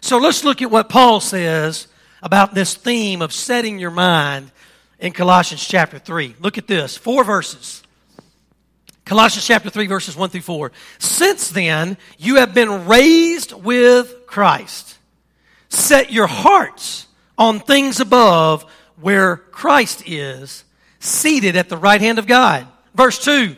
So 0.00 0.18
let's 0.18 0.42
look 0.42 0.60
at 0.60 0.70
what 0.70 0.88
Paul 0.88 1.20
says 1.20 1.86
about 2.22 2.54
this 2.54 2.74
theme 2.74 3.22
of 3.22 3.32
setting 3.32 3.78
your 3.78 3.92
mind 3.92 4.50
in 4.98 5.12
Colossians 5.12 5.64
chapter 5.64 5.98
3. 5.98 6.36
Look 6.40 6.58
at 6.58 6.66
this 6.66 6.96
four 6.96 7.22
verses. 7.22 7.82
Colossians 9.12 9.46
chapter 9.46 9.68
3, 9.68 9.88
verses 9.88 10.16
1 10.16 10.30
through 10.30 10.40
4. 10.40 10.72
Since 10.98 11.50
then, 11.50 11.98
you 12.16 12.36
have 12.36 12.54
been 12.54 12.86
raised 12.86 13.52
with 13.52 14.26
Christ. 14.26 14.96
Set 15.68 16.10
your 16.10 16.26
hearts 16.26 17.06
on 17.36 17.60
things 17.60 18.00
above 18.00 18.64
where 18.98 19.36
Christ 19.36 20.02
is, 20.06 20.64
seated 20.98 21.56
at 21.56 21.68
the 21.68 21.76
right 21.76 22.00
hand 22.00 22.18
of 22.18 22.26
God. 22.26 22.66
Verse 22.94 23.22
2. 23.22 23.54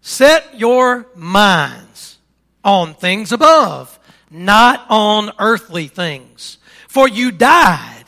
Set 0.00 0.58
your 0.58 1.06
minds 1.14 2.18
on 2.64 2.94
things 2.94 3.30
above 3.30 4.00
not 4.30 4.86
on 4.88 5.30
earthly 5.38 5.88
things. 5.88 6.58
For 6.88 7.08
you 7.08 7.30
died, 7.30 7.99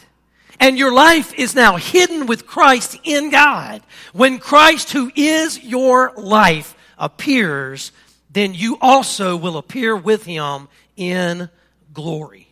and 0.63 0.79
your 0.79 0.93
life 0.93 1.35
is 1.35 1.57
now 1.57 1.75
hidden 1.75 2.27
with 2.27 2.47
Christ 2.47 2.97
in 3.03 3.31
God. 3.31 3.83
When 4.13 4.39
Christ, 4.39 4.93
who 4.93 5.11
is 5.17 5.61
your 5.61 6.13
life, 6.17 6.77
appears, 6.97 7.91
then 8.31 8.55
you 8.55 8.79
also 8.81 9.37
will 9.37 9.57
appear 9.57 9.97
with 9.97 10.25
him 10.25 10.69
in 10.97 11.51
glory. 11.93 12.47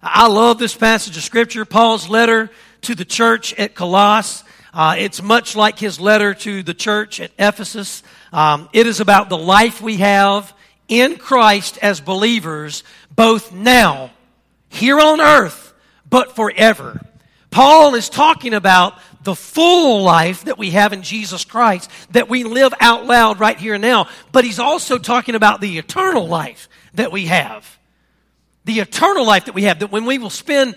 I 0.00 0.28
love 0.28 0.60
this 0.60 0.76
passage 0.76 1.16
of 1.16 1.24
Scripture, 1.24 1.64
Paul's 1.64 2.08
letter 2.08 2.48
to 2.82 2.94
the 2.94 3.04
church 3.04 3.52
at 3.54 3.74
Colossus. 3.74 4.44
Uh, 4.72 4.94
it's 4.96 5.20
much 5.20 5.56
like 5.56 5.80
his 5.80 5.98
letter 5.98 6.34
to 6.34 6.62
the 6.62 6.74
church 6.74 7.20
at 7.20 7.32
Ephesus. 7.40 8.04
Um, 8.32 8.68
it 8.72 8.86
is 8.86 9.00
about 9.00 9.28
the 9.28 9.36
life 9.36 9.82
we 9.82 9.96
have 9.96 10.54
in 10.86 11.16
Christ 11.16 11.76
as 11.82 12.00
believers, 12.00 12.84
both 13.10 13.52
now, 13.52 14.12
here 14.68 15.00
on 15.00 15.20
earth, 15.20 15.74
but 16.08 16.36
forever. 16.36 17.00
Paul 17.52 17.94
is 17.94 18.08
talking 18.08 18.54
about 18.54 18.98
the 19.22 19.36
full 19.36 20.02
life 20.02 20.44
that 20.44 20.58
we 20.58 20.70
have 20.70 20.92
in 20.92 21.02
Jesus 21.02 21.44
Christ, 21.44 21.88
that 22.10 22.28
we 22.28 22.42
live 22.42 22.74
out 22.80 23.06
loud 23.06 23.38
right 23.38 23.56
here 23.56 23.74
and 23.74 23.82
now, 23.82 24.08
but 24.32 24.44
he's 24.44 24.58
also 24.58 24.98
talking 24.98 25.36
about 25.36 25.60
the 25.60 25.78
eternal 25.78 26.26
life 26.26 26.68
that 26.94 27.12
we 27.12 27.26
have. 27.26 27.78
The 28.64 28.80
eternal 28.80 29.24
life 29.24 29.44
that 29.44 29.54
we 29.54 29.64
have, 29.64 29.78
that 29.80 29.92
when 29.92 30.06
we 30.06 30.18
will 30.18 30.30
spend 30.30 30.74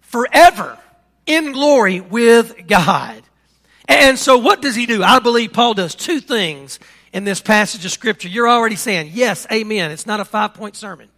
forever 0.00 0.78
in 1.26 1.52
glory 1.52 2.00
with 2.00 2.66
God. 2.66 3.22
And 3.86 4.18
so, 4.18 4.38
what 4.38 4.62
does 4.62 4.74
he 4.74 4.86
do? 4.86 5.02
I 5.02 5.18
believe 5.18 5.52
Paul 5.52 5.74
does 5.74 5.94
two 5.94 6.20
things 6.20 6.78
in 7.14 7.24
this 7.24 7.40
passage 7.40 7.84
of 7.84 7.92
Scripture, 7.92 8.28
you're 8.28 8.48
already 8.48 8.76
saying, 8.76 9.10
Yes, 9.14 9.46
amen. 9.50 9.92
It's 9.92 10.04
not 10.04 10.20
a 10.20 10.24
five 10.24 10.52
point 10.54 10.76
sermon, 10.76 11.08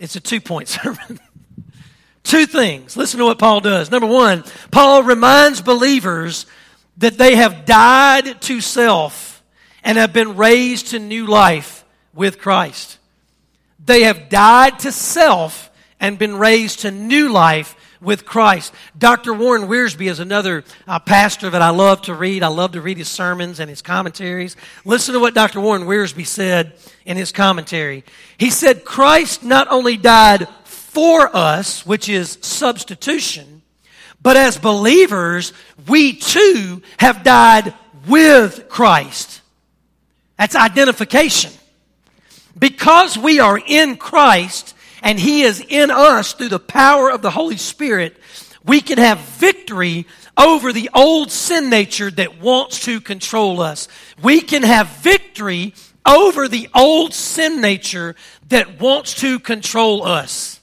it's 0.00 0.16
a 0.16 0.20
two 0.20 0.40
point 0.40 0.68
sermon. 0.68 1.20
Two 2.26 2.46
things. 2.46 2.96
Listen 2.96 3.18
to 3.18 3.24
what 3.24 3.38
Paul 3.38 3.60
does. 3.60 3.90
Number 3.90 4.06
one, 4.06 4.44
Paul 4.70 5.02
reminds 5.02 5.60
believers 5.62 6.46
that 6.98 7.18
they 7.18 7.36
have 7.36 7.64
died 7.64 8.40
to 8.42 8.60
self 8.60 9.42
and 9.82 9.98
have 9.98 10.12
been 10.12 10.36
raised 10.36 10.88
to 10.88 10.98
new 10.98 11.26
life 11.26 11.84
with 12.14 12.38
Christ. 12.38 12.98
They 13.84 14.02
have 14.02 14.28
died 14.28 14.80
to 14.80 14.92
self 14.92 15.70
and 16.00 16.18
been 16.18 16.36
raised 16.36 16.80
to 16.80 16.90
new 16.90 17.28
life 17.28 17.76
with 18.00 18.26
Christ. 18.26 18.74
Dr. 18.98 19.32
Warren 19.32 19.68
Wiersbe 19.68 20.10
is 20.10 20.20
another 20.20 20.64
uh, 20.86 20.98
pastor 20.98 21.50
that 21.50 21.62
I 21.62 21.70
love 21.70 22.02
to 22.02 22.14
read. 22.14 22.42
I 22.42 22.48
love 22.48 22.72
to 22.72 22.80
read 22.80 22.98
his 22.98 23.08
sermons 23.08 23.60
and 23.60 23.70
his 23.70 23.82
commentaries. 23.82 24.56
Listen 24.84 25.14
to 25.14 25.20
what 25.20 25.34
Dr. 25.34 25.60
Warren 25.60 25.84
Wiersbe 25.84 26.26
said 26.26 26.74
in 27.04 27.16
his 27.16 27.32
commentary. 27.32 28.04
He 28.36 28.50
said, 28.50 28.84
Christ 28.84 29.42
not 29.42 29.68
only 29.70 29.96
died 29.96 30.46
for 30.96 31.36
us, 31.36 31.84
which 31.84 32.08
is 32.08 32.38
substitution, 32.40 33.60
but 34.22 34.34
as 34.34 34.56
believers, 34.56 35.52
we 35.86 36.14
too 36.14 36.80
have 36.96 37.22
died 37.22 37.74
with 38.08 38.70
Christ. 38.70 39.42
That's 40.38 40.56
identification. 40.56 41.52
Because 42.58 43.18
we 43.18 43.40
are 43.40 43.60
in 43.66 43.98
Christ 43.98 44.74
and 45.02 45.20
He 45.20 45.42
is 45.42 45.60
in 45.60 45.90
us 45.90 46.32
through 46.32 46.48
the 46.48 46.58
power 46.58 47.10
of 47.10 47.20
the 47.20 47.30
Holy 47.30 47.58
Spirit, 47.58 48.16
we 48.64 48.80
can 48.80 48.96
have 48.96 49.18
victory 49.18 50.06
over 50.34 50.72
the 50.72 50.88
old 50.94 51.30
sin 51.30 51.68
nature 51.68 52.10
that 52.10 52.40
wants 52.40 52.86
to 52.86 53.02
control 53.02 53.60
us. 53.60 53.86
We 54.22 54.40
can 54.40 54.62
have 54.62 54.88
victory 55.02 55.74
over 56.06 56.48
the 56.48 56.70
old 56.74 57.12
sin 57.12 57.60
nature 57.60 58.16
that 58.48 58.80
wants 58.80 59.12
to 59.16 59.38
control 59.40 60.02
us. 60.02 60.55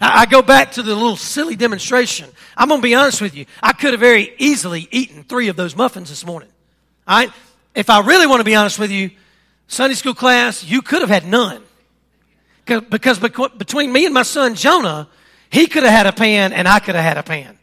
I 0.00 0.26
go 0.26 0.42
back 0.42 0.72
to 0.72 0.82
the 0.82 0.94
little 0.94 1.16
silly 1.16 1.56
demonstration. 1.56 2.28
I'm 2.56 2.68
going 2.68 2.80
to 2.80 2.82
be 2.82 2.94
honest 2.94 3.20
with 3.20 3.34
you. 3.34 3.46
I 3.62 3.72
could 3.72 3.92
have 3.92 4.00
very 4.00 4.34
easily 4.38 4.88
eaten 4.90 5.22
three 5.24 5.48
of 5.48 5.56
those 5.56 5.76
muffins 5.76 6.10
this 6.10 6.26
morning. 6.26 6.48
All 7.06 7.18
right? 7.18 7.30
If 7.74 7.90
I 7.90 8.00
really 8.00 8.26
want 8.26 8.40
to 8.40 8.44
be 8.44 8.54
honest 8.54 8.78
with 8.78 8.90
you, 8.90 9.10
Sunday 9.66 9.94
school 9.94 10.14
class, 10.14 10.62
you 10.62 10.82
could 10.82 11.00
have 11.00 11.10
had 11.10 11.26
none. 11.26 11.62
Because 12.66 13.18
between 13.18 13.92
me 13.92 14.04
and 14.04 14.14
my 14.14 14.22
son 14.22 14.54
Jonah, 14.54 15.08
he 15.50 15.66
could 15.66 15.82
have 15.82 15.92
had 15.92 16.06
a 16.06 16.12
pan 16.12 16.52
and 16.52 16.66
I 16.66 16.78
could 16.80 16.94
have 16.94 17.04
had 17.04 17.18
a 17.18 17.22
pan. 17.22 17.58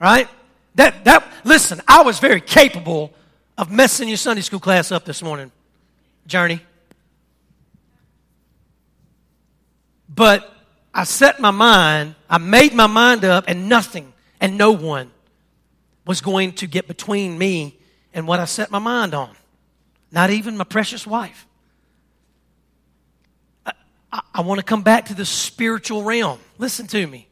Right? 0.00 0.28
That, 0.76 1.04
that, 1.04 1.26
listen, 1.44 1.80
I 1.88 2.02
was 2.02 2.18
very 2.18 2.40
capable 2.40 3.12
of 3.58 3.70
messing 3.70 4.08
your 4.08 4.18
Sunday 4.18 4.42
school 4.42 4.60
class 4.60 4.92
up 4.92 5.04
this 5.04 5.22
morning, 5.22 5.50
Journey. 6.26 6.60
But 10.08 10.52
I 10.96 11.04
set 11.04 11.38
my 11.40 11.50
mind, 11.50 12.14
I 12.28 12.38
made 12.38 12.72
my 12.72 12.86
mind 12.86 13.22
up, 13.22 13.44
and 13.48 13.68
nothing 13.68 14.14
and 14.40 14.56
no 14.56 14.72
one 14.72 15.10
was 16.06 16.22
going 16.22 16.52
to 16.52 16.66
get 16.66 16.88
between 16.88 17.36
me 17.36 17.78
and 18.14 18.26
what 18.26 18.40
I 18.40 18.46
set 18.46 18.70
my 18.70 18.78
mind 18.78 19.12
on. 19.12 19.36
Not 20.10 20.30
even 20.30 20.56
my 20.56 20.64
precious 20.64 21.06
wife. 21.06 21.46
I, 23.66 23.72
I, 24.10 24.22
I 24.36 24.40
want 24.40 24.58
to 24.58 24.64
come 24.64 24.80
back 24.80 25.04
to 25.06 25.14
the 25.14 25.26
spiritual 25.26 26.02
realm. 26.02 26.38
Listen 26.56 26.86
to 26.86 27.06
me. 27.06 27.28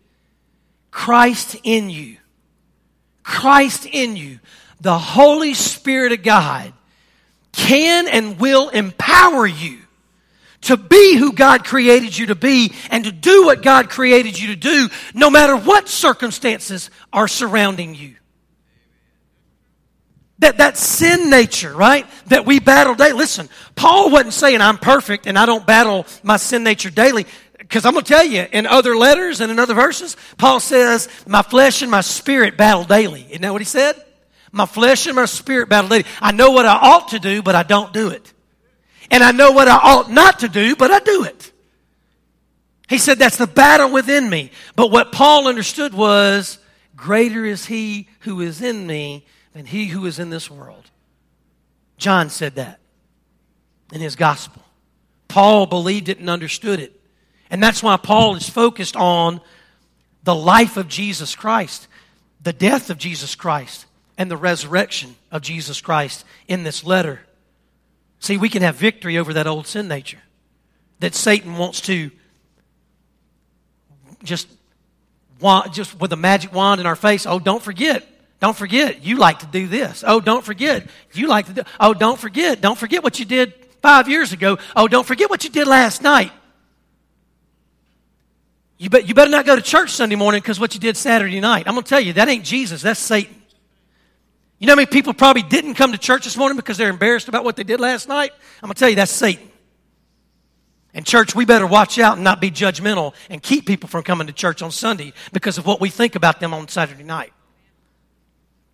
Christ 0.90 1.56
in 1.62 1.88
you. 1.88 2.18
Christ 3.22 3.86
in 3.86 4.14
you. 4.14 4.40
The 4.82 4.98
Holy 4.98 5.54
Spirit 5.54 6.12
of 6.12 6.22
God 6.22 6.70
can 7.52 8.08
and 8.08 8.38
will 8.38 8.68
empower 8.68 9.46
you 9.46 9.78
to 10.64 10.76
be 10.76 11.16
who 11.16 11.32
God 11.32 11.64
created 11.64 12.16
you 12.16 12.26
to 12.26 12.34
be 12.34 12.72
and 12.90 13.04
to 13.04 13.12
do 13.12 13.44
what 13.44 13.62
God 13.62 13.88
created 13.88 14.38
you 14.38 14.48
to 14.48 14.56
do, 14.56 14.88
no 15.14 15.30
matter 15.30 15.56
what 15.56 15.88
circumstances 15.88 16.90
are 17.12 17.28
surrounding 17.28 17.94
you. 17.94 18.16
That, 20.40 20.58
that 20.58 20.76
sin 20.76 21.30
nature, 21.30 21.72
right? 21.72 22.06
That 22.26 22.44
we 22.44 22.58
battle 22.58 22.94
daily. 22.94 23.12
Listen, 23.12 23.48
Paul 23.76 24.10
wasn't 24.10 24.34
saying 24.34 24.60
I'm 24.60 24.78
perfect 24.78 25.26
and 25.26 25.38
I 25.38 25.46
don't 25.46 25.66
battle 25.66 26.06
my 26.22 26.36
sin 26.36 26.64
nature 26.64 26.90
daily. 26.90 27.26
Because 27.56 27.86
I'm 27.86 27.92
going 27.92 28.04
to 28.04 28.12
tell 28.12 28.26
you, 28.26 28.44
in 28.52 28.66
other 28.66 28.96
letters 28.96 29.40
and 29.40 29.50
in 29.50 29.58
other 29.58 29.74
verses, 29.74 30.16
Paul 30.36 30.60
says, 30.60 31.08
My 31.26 31.40
flesh 31.42 31.82
and 31.82 31.90
my 31.90 32.02
spirit 32.02 32.58
battle 32.58 32.84
daily. 32.84 33.24
Isn't 33.30 33.42
that 33.42 33.52
what 33.52 33.62
he 33.62 33.66
said? 33.66 33.94
My 34.52 34.66
flesh 34.66 35.06
and 35.06 35.16
my 35.16 35.24
spirit 35.24 35.68
battle 35.68 35.88
daily. 35.88 36.04
I 36.20 36.32
know 36.32 36.50
what 36.50 36.66
I 36.66 36.76
ought 36.76 37.08
to 37.08 37.18
do, 37.18 37.42
but 37.42 37.54
I 37.54 37.62
don't 37.62 37.92
do 37.92 38.10
it. 38.10 38.33
And 39.10 39.22
I 39.22 39.32
know 39.32 39.52
what 39.52 39.68
I 39.68 39.76
ought 39.76 40.10
not 40.10 40.40
to 40.40 40.48
do, 40.48 40.76
but 40.76 40.90
I 40.90 40.98
do 41.00 41.24
it. 41.24 41.52
He 42.88 42.98
said 42.98 43.18
that's 43.18 43.36
the 43.36 43.46
battle 43.46 43.90
within 43.90 44.28
me. 44.28 44.50
But 44.76 44.90
what 44.90 45.12
Paul 45.12 45.48
understood 45.48 45.94
was, 45.94 46.58
Greater 46.96 47.44
is 47.44 47.66
he 47.66 48.08
who 48.20 48.40
is 48.40 48.62
in 48.62 48.86
me 48.86 49.26
than 49.52 49.66
he 49.66 49.86
who 49.86 50.06
is 50.06 50.18
in 50.18 50.30
this 50.30 50.50
world. 50.50 50.90
John 51.96 52.30
said 52.30 52.56
that 52.56 52.80
in 53.92 54.00
his 54.00 54.16
gospel. 54.16 54.62
Paul 55.28 55.66
believed 55.66 56.08
it 56.08 56.18
and 56.18 56.30
understood 56.30 56.80
it. 56.80 57.00
And 57.50 57.62
that's 57.62 57.82
why 57.82 57.96
Paul 57.96 58.36
is 58.36 58.48
focused 58.48 58.96
on 58.96 59.40
the 60.22 60.34
life 60.34 60.76
of 60.76 60.88
Jesus 60.88 61.34
Christ, 61.34 61.88
the 62.42 62.52
death 62.52 62.90
of 62.90 62.98
Jesus 62.98 63.34
Christ, 63.34 63.86
and 64.16 64.30
the 64.30 64.36
resurrection 64.36 65.16
of 65.30 65.42
Jesus 65.42 65.80
Christ 65.80 66.24
in 66.48 66.62
this 66.62 66.84
letter. 66.84 67.20
See, 68.24 68.38
we 68.38 68.48
can 68.48 68.62
have 68.62 68.76
victory 68.76 69.18
over 69.18 69.34
that 69.34 69.46
old 69.46 69.66
sin 69.66 69.86
nature 69.86 70.22
that 71.00 71.14
Satan 71.14 71.58
wants 71.58 71.82
to 71.82 72.10
just 74.22 74.48
just 75.72 76.00
with 76.00 76.10
a 76.10 76.16
magic 76.16 76.50
wand 76.50 76.80
in 76.80 76.86
our 76.86 76.96
face. 76.96 77.26
Oh, 77.26 77.38
don't 77.38 77.62
forget. 77.62 78.02
Don't 78.40 78.56
forget. 78.56 79.04
You 79.04 79.18
like 79.18 79.40
to 79.40 79.46
do 79.46 79.68
this. 79.68 80.02
Oh, 80.06 80.22
don't 80.22 80.42
forget. 80.42 80.86
You 81.12 81.26
like 81.26 81.48
to 81.48 81.52
do. 81.52 81.62
Oh, 81.78 81.92
don't 81.92 82.18
forget. 82.18 82.62
Don't 82.62 82.78
forget 82.78 83.04
what 83.04 83.18
you 83.18 83.26
did 83.26 83.52
five 83.82 84.08
years 84.08 84.32
ago. 84.32 84.56
Oh, 84.74 84.88
don't 84.88 85.06
forget 85.06 85.28
what 85.28 85.44
you 85.44 85.50
did 85.50 85.66
last 85.66 86.00
night. 86.00 86.32
You, 88.78 88.88
bet, 88.88 89.06
you 89.06 89.12
better 89.12 89.30
not 89.30 89.44
go 89.44 89.54
to 89.54 89.60
church 89.60 89.90
Sunday 89.90 90.16
morning 90.16 90.40
because 90.40 90.58
what 90.58 90.72
you 90.72 90.80
did 90.80 90.96
Saturday 90.96 91.40
night. 91.40 91.68
I'm 91.68 91.74
going 91.74 91.84
to 91.84 91.90
tell 91.90 92.00
you, 92.00 92.14
that 92.14 92.30
ain't 92.30 92.46
Jesus, 92.46 92.80
that's 92.80 93.00
Satan. 93.00 93.34
You 94.58 94.66
know 94.66 94.72
how 94.72 94.76
many 94.76 94.86
people 94.86 95.14
probably 95.14 95.42
didn't 95.42 95.74
come 95.74 95.92
to 95.92 95.98
church 95.98 96.24
this 96.24 96.36
morning 96.36 96.56
because 96.56 96.76
they're 96.76 96.90
embarrassed 96.90 97.28
about 97.28 97.44
what 97.44 97.56
they 97.56 97.64
did 97.64 97.80
last 97.80 98.08
night? 98.08 98.32
I'm 98.62 98.68
going 98.68 98.74
to 98.74 98.78
tell 98.78 98.88
you, 98.88 98.96
that's 98.96 99.12
Satan. 99.12 99.50
And, 100.94 101.04
church, 101.04 101.34
we 101.34 101.44
better 101.44 101.66
watch 101.66 101.98
out 101.98 102.14
and 102.14 102.24
not 102.24 102.40
be 102.40 102.52
judgmental 102.52 103.14
and 103.28 103.42
keep 103.42 103.66
people 103.66 103.88
from 103.88 104.04
coming 104.04 104.28
to 104.28 104.32
church 104.32 104.62
on 104.62 104.70
Sunday 104.70 105.12
because 105.32 105.58
of 105.58 105.66
what 105.66 105.80
we 105.80 105.90
think 105.90 106.14
about 106.14 106.38
them 106.38 106.54
on 106.54 106.68
Saturday 106.68 107.02
night. 107.02 107.32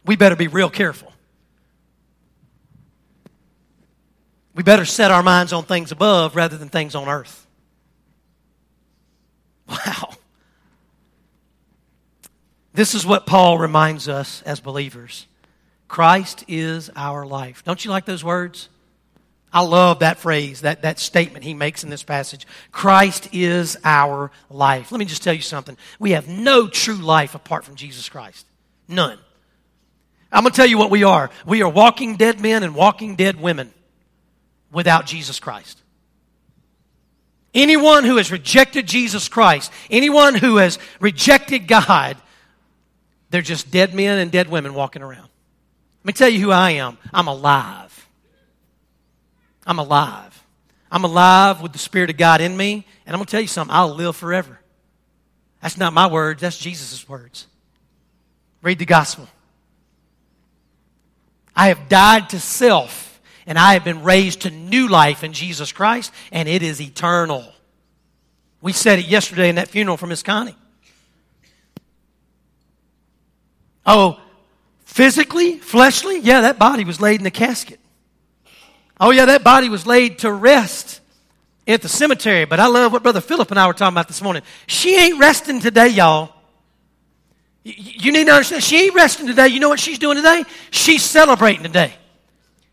We 0.04 0.16
better 0.16 0.36
be 0.36 0.48
real 0.48 0.68
careful. 0.68 1.10
We 4.54 4.62
better 4.62 4.84
set 4.84 5.10
our 5.10 5.22
minds 5.22 5.54
on 5.54 5.64
things 5.64 5.92
above 5.92 6.36
rather 6.36 6.58
than 6.58 6.68
things 6.68 6.94
on 6.94 7.08
earth. 7.08 7.46
Wow. 9.68 10.10
This 12.72 12.94
is 12.94 13.06
what 13.06 13.24
Paul 13.24 13.56
reminds 13.56 14.08
us 14.08 14.42
as 14.42 14.58
believers 14.58 15.28
Christ 15.90 16.44
is 16.46 16.88
our 16.94 17.26
life. 17.26 17.64
Don't 17.64 17.84
you 17.84 17.90
like 17.90 18.04
those 18.04 18.22
words? 18.22 18.68
I 19.52 19.62
love 19.62 19.98
that 19.98 20.18
phrase, 20.18 20.60
that, 20.60 20.82
that 20.82 21.00
statement 21.00 21.42
he 21.42 21.52
makes 21.52 21.82
in 21.82 21.90
this 21.90 22.04
passage. 22.04 22.46
Christ 22.70 23.28
is 23.32 23.76
our 23.82 24.30
life. 24.48 24.92
Let 24.92 25.00
me 25.00 25.04
just 25.04 25.24
tell 25.24 25.34
you 25.34 25.42
something. 25.42 25.76
We 25.98 26.12
have 26.12 26.28
no 26.28 26.68
true 26.68 26.94
life 26.94 27.34
apart 27.34 27.64
from 27.64 27.74
Jesus 27.74 28.08
Christ. 28.08 28.46
None. 28.86 29.18
I'm 30.30 30.44
going 30.44 30.52
to 30.52 30.56
tell 30.56 30.68
you 30.68 30.78
what 30.78 30.92
we 30.92 31.02
are. 31.02 31.28
We 31.44 31.60
are 31.62 31.68
walking 31.68 32.14
dead 32.14 32.40
men 32.40 32.62
and 32.62 32.72
walking 32.76 33.16
dead 33.16 33.40
women 33.40 33.74
without 34.70 35.06
Jesus 35.06 35.40
Christ. 35.40 35.82
Anyone 37.52 38.04
who 38.04 38.18
has 38.18 38.30
rejected 38.30 38.86
Jesus 38.86 39.28
Christ, 39.28 39.72
anyone 39.90 40.36
who 40.36 40.58
has 40.58 40.78
rejected 41.00 41.66
God, 41.66 42.16
they're 43.30 43.42
just 43.42 43.72
dead 43.72 43.92
men 43.92 44.20
and 44.20 44.30
dead 44.30 44.48
women 44.48 44.72
walking 44.72 45.02
around. 45.02 45.29
Let 46.02 46.06
me 46.06 46.12
tell 46.12 46.28
you 46.28 46.40
who 46.40 46.50
I 46.50 46.72
am. 46.72 46.98
I'm 47.12 47.28
alive. 47.28 48.08
I'm 49.66 49.78
alive. 49.78 50.44
I'm 50.90 51.04
alive 51.04 51.60
with 51.60 51.72
the 51.72 51.78
Spirit 51.78 52.10
of 52.10 52.16
God 52.16 52.40
in 52.40 52.56
me, 52.56 52.86
and 53.06 53.14
I'm 53.14 53.18
going 53.18 53.26
to 53.26 53.30
tell 53.30 53.40
you 53.40 53.46
something. 53.46 53.74
I'll 53.74 53.94
live 53.94 54.16
forever. 54.16 54.58
That's 55.62 55.76
not 55.76 55.92
my 55.92 56.06
words, 56.06 56.40
that's 56.40 56.58
Jesus' 56.58 57.08
words. 57.08 57.46
Read 58.62 58.78
the 58.78 58.86
gospel. 58.86 59.28
I 61.54 61.68
have 61.68 61.88
died 61.88 62.30
to 62.30 62.40
self 62.40 63.10
and 63.46 63.58
I 63.58 63.74
have 63.74 63.84
been 63.84 64.04
raised 64.04 64.42
to 64.42 64.50
new 64.50 64.86
life 64.86 65.24
in 65.24 65.32
Jesus 65.32 65.72
Christ, 65.72 66.12
and 66.30 66.48
it 66.48 66.62
is 66.62 66.80
eternal. 66.80 67.44
We 68.60 68.72
said 68.72 68.98
it 69.00 69.06
yesterday 69.06 69.48
in 69.48 69.56
that 69.56 69.68
funeral 69.68 69.96
for 69.96 70.06
Miss 70.06 70.22
Connie. 70.22 70.54
Oh, 73.84 74.20
physically, 74.90 75.56
fleshly, 75.56 76.18
yeah, 76.18 76.40
that 76.40 76.58
body 76.58 76.84
was 76.84 77.00
laid 77.00 77.20
in 77.20 77.24
the 77.24 77.30
casket. 77.30 77.78
Oh, 78.98 79.10
yeah, 79.10 79.26
that 79.26 79.44
body 79.44 79.68
was 79.68 79.86
laid 79.86 80.18
to 80.20 80.32
rest 80.32 81.00
at 81.66 81.80
the 81.80 81.88
cemetery. 81.88 82.44
But 82.44 82.58
I 82.58 82.66
love 82.66 82.92
what 82.92 83.02
Brother 83.04 83.20
Philip 83.20 83.50
and 83.50 83.58
I 83.58 83.68
were 83.68 83.72
talking 83.72 83.94
about 83.94 84.08
this 84.08 84.20
morning. 84.20 84.42
She 84.66 84.96
ain't 84.96 85.18
resting 85.20 85.60
today, 85.60 85.88
y'all. 85.88 86.34
You 87.62 88.10
need 88.10 88.26
to 88.26 88.32
understand, 88.32 88.64
she 88.64 88.84
ain't 88.86 88.94
resting 88.94 89.28
today. 89.28 89.48
You 89.48 89.60
know 89.60 89.68
what 89.68 89.78
she's 89.78 89.98
doing 89.98 90.16
today? 90.16 90.44
She's 90.70 91.04
celebrating 91.04 91.62
today. 91.62 91.94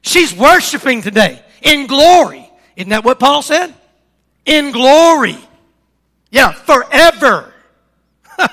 She's 0.01 0.34
worshiping 0.34 1.03
today 1.03 1.39
in 1.62 1.86
glory. 1.86 2.49
Isn't 2.75 2.89
that 2.89 3.06
what 3.06 3.19
Paul 3.19 3.43
said? 3.43 3.73
In 4.45 4.71
glory. 4.71 5.38
Yeah, 6.32 6.51
forever. 6.51 7.53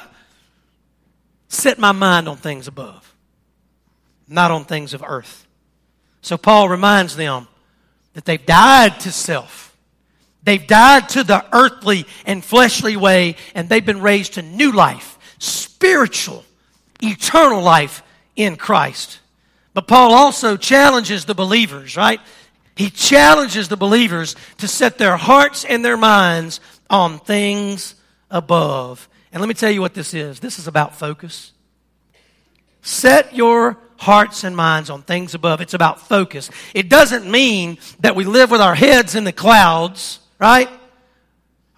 Set 1.49 1.79
my 1.79 1.93
mind 1.93 2.29
on 2.29 2.37
things 2.37 2.69
above, 2.69 3.14
not 4.29 4.51
on 4.51 4.65
things 4.65 4.95
of 4.95 5.03
earth. 5.07 5.47
So 6.21 6.37
Paul 6.37 6.69
reminds 6.69 7.17
them 7.17 7.49
that 8.15 8.25
they've 8.25 8.45
died 8.45 9.01
to 9.01 9.13
self. 9.13 9.77
They've 10.43 10.67
died 10.67 11.09
to 11.11 11.25
the 11.25 11.45
earthly 11.53 12.07
and 12.27 12.45
fleshly 12.45 12.97
way, 12.97 13.37
and 13.55 13.69
they've 13.69 13.85
been 13.85 14.01
raised 14.01 14.35
to 14.35 14.43
new 14.43 14.73
life, 14.73 15.19
spiritual, 15.39 16.45
eternal 17.03 17.63
life 17.63 18.03
in 18.37 18.57
Christ. 18.57 19.21
But 19.73 19.89
Paul 19.89 20.13
also 20.13 20.57
challenges 20.57 21.25
the 21.25 21.35
believers, 21.35 21.97
right? 21.97 22.21
He 22.77 22.91
challenges 22.91 23.69
the 23.69 23.77
believers 23.77 24.37
to 24.59 24.69
set 24.69 24.99
their 24.99 25.17
hearts 25.17 25.65
and 25.65 25.85
their 25.85 25.97
minds 25.97 26.61
on 26.91 27.19
things 27.19 27.95
above. 28.31 29.09
And 29.33 29.41
let 29.41 29.49
me 29.49 29.55
tell 29.55 29.71
you 29.71 29.81
what 29.81 29.95
this 29.95 30.15
is 30.15 30.41
this 30.41 30.59
is 30.59 30.67
about 30.67 30.95
focus. 30.95 31.53
Set 32.85 33.35
your 33.35 33.79
hearts 33.97 34.45
and 34.45 34.55
minds 34.55 34.91
on 34.91 35.01
things 35.01 35.35
above. 35.35 35.63
It's 35.63 35.73
about 35.73 36.07
focus. 36.07 36.51
It 36.75 36.91
doesn't 36.91 37.29
mean 37.29 37.79
that 38.01 38.15
we 38.15 38.25
live 38.25 38.51
with 38.51 38.61
our 38.61 38.75
heads 38.75 39.15
in 39.15 39.25
the 39.25 39.33
clouds, 39.33 40.21
right? 40.39 40.69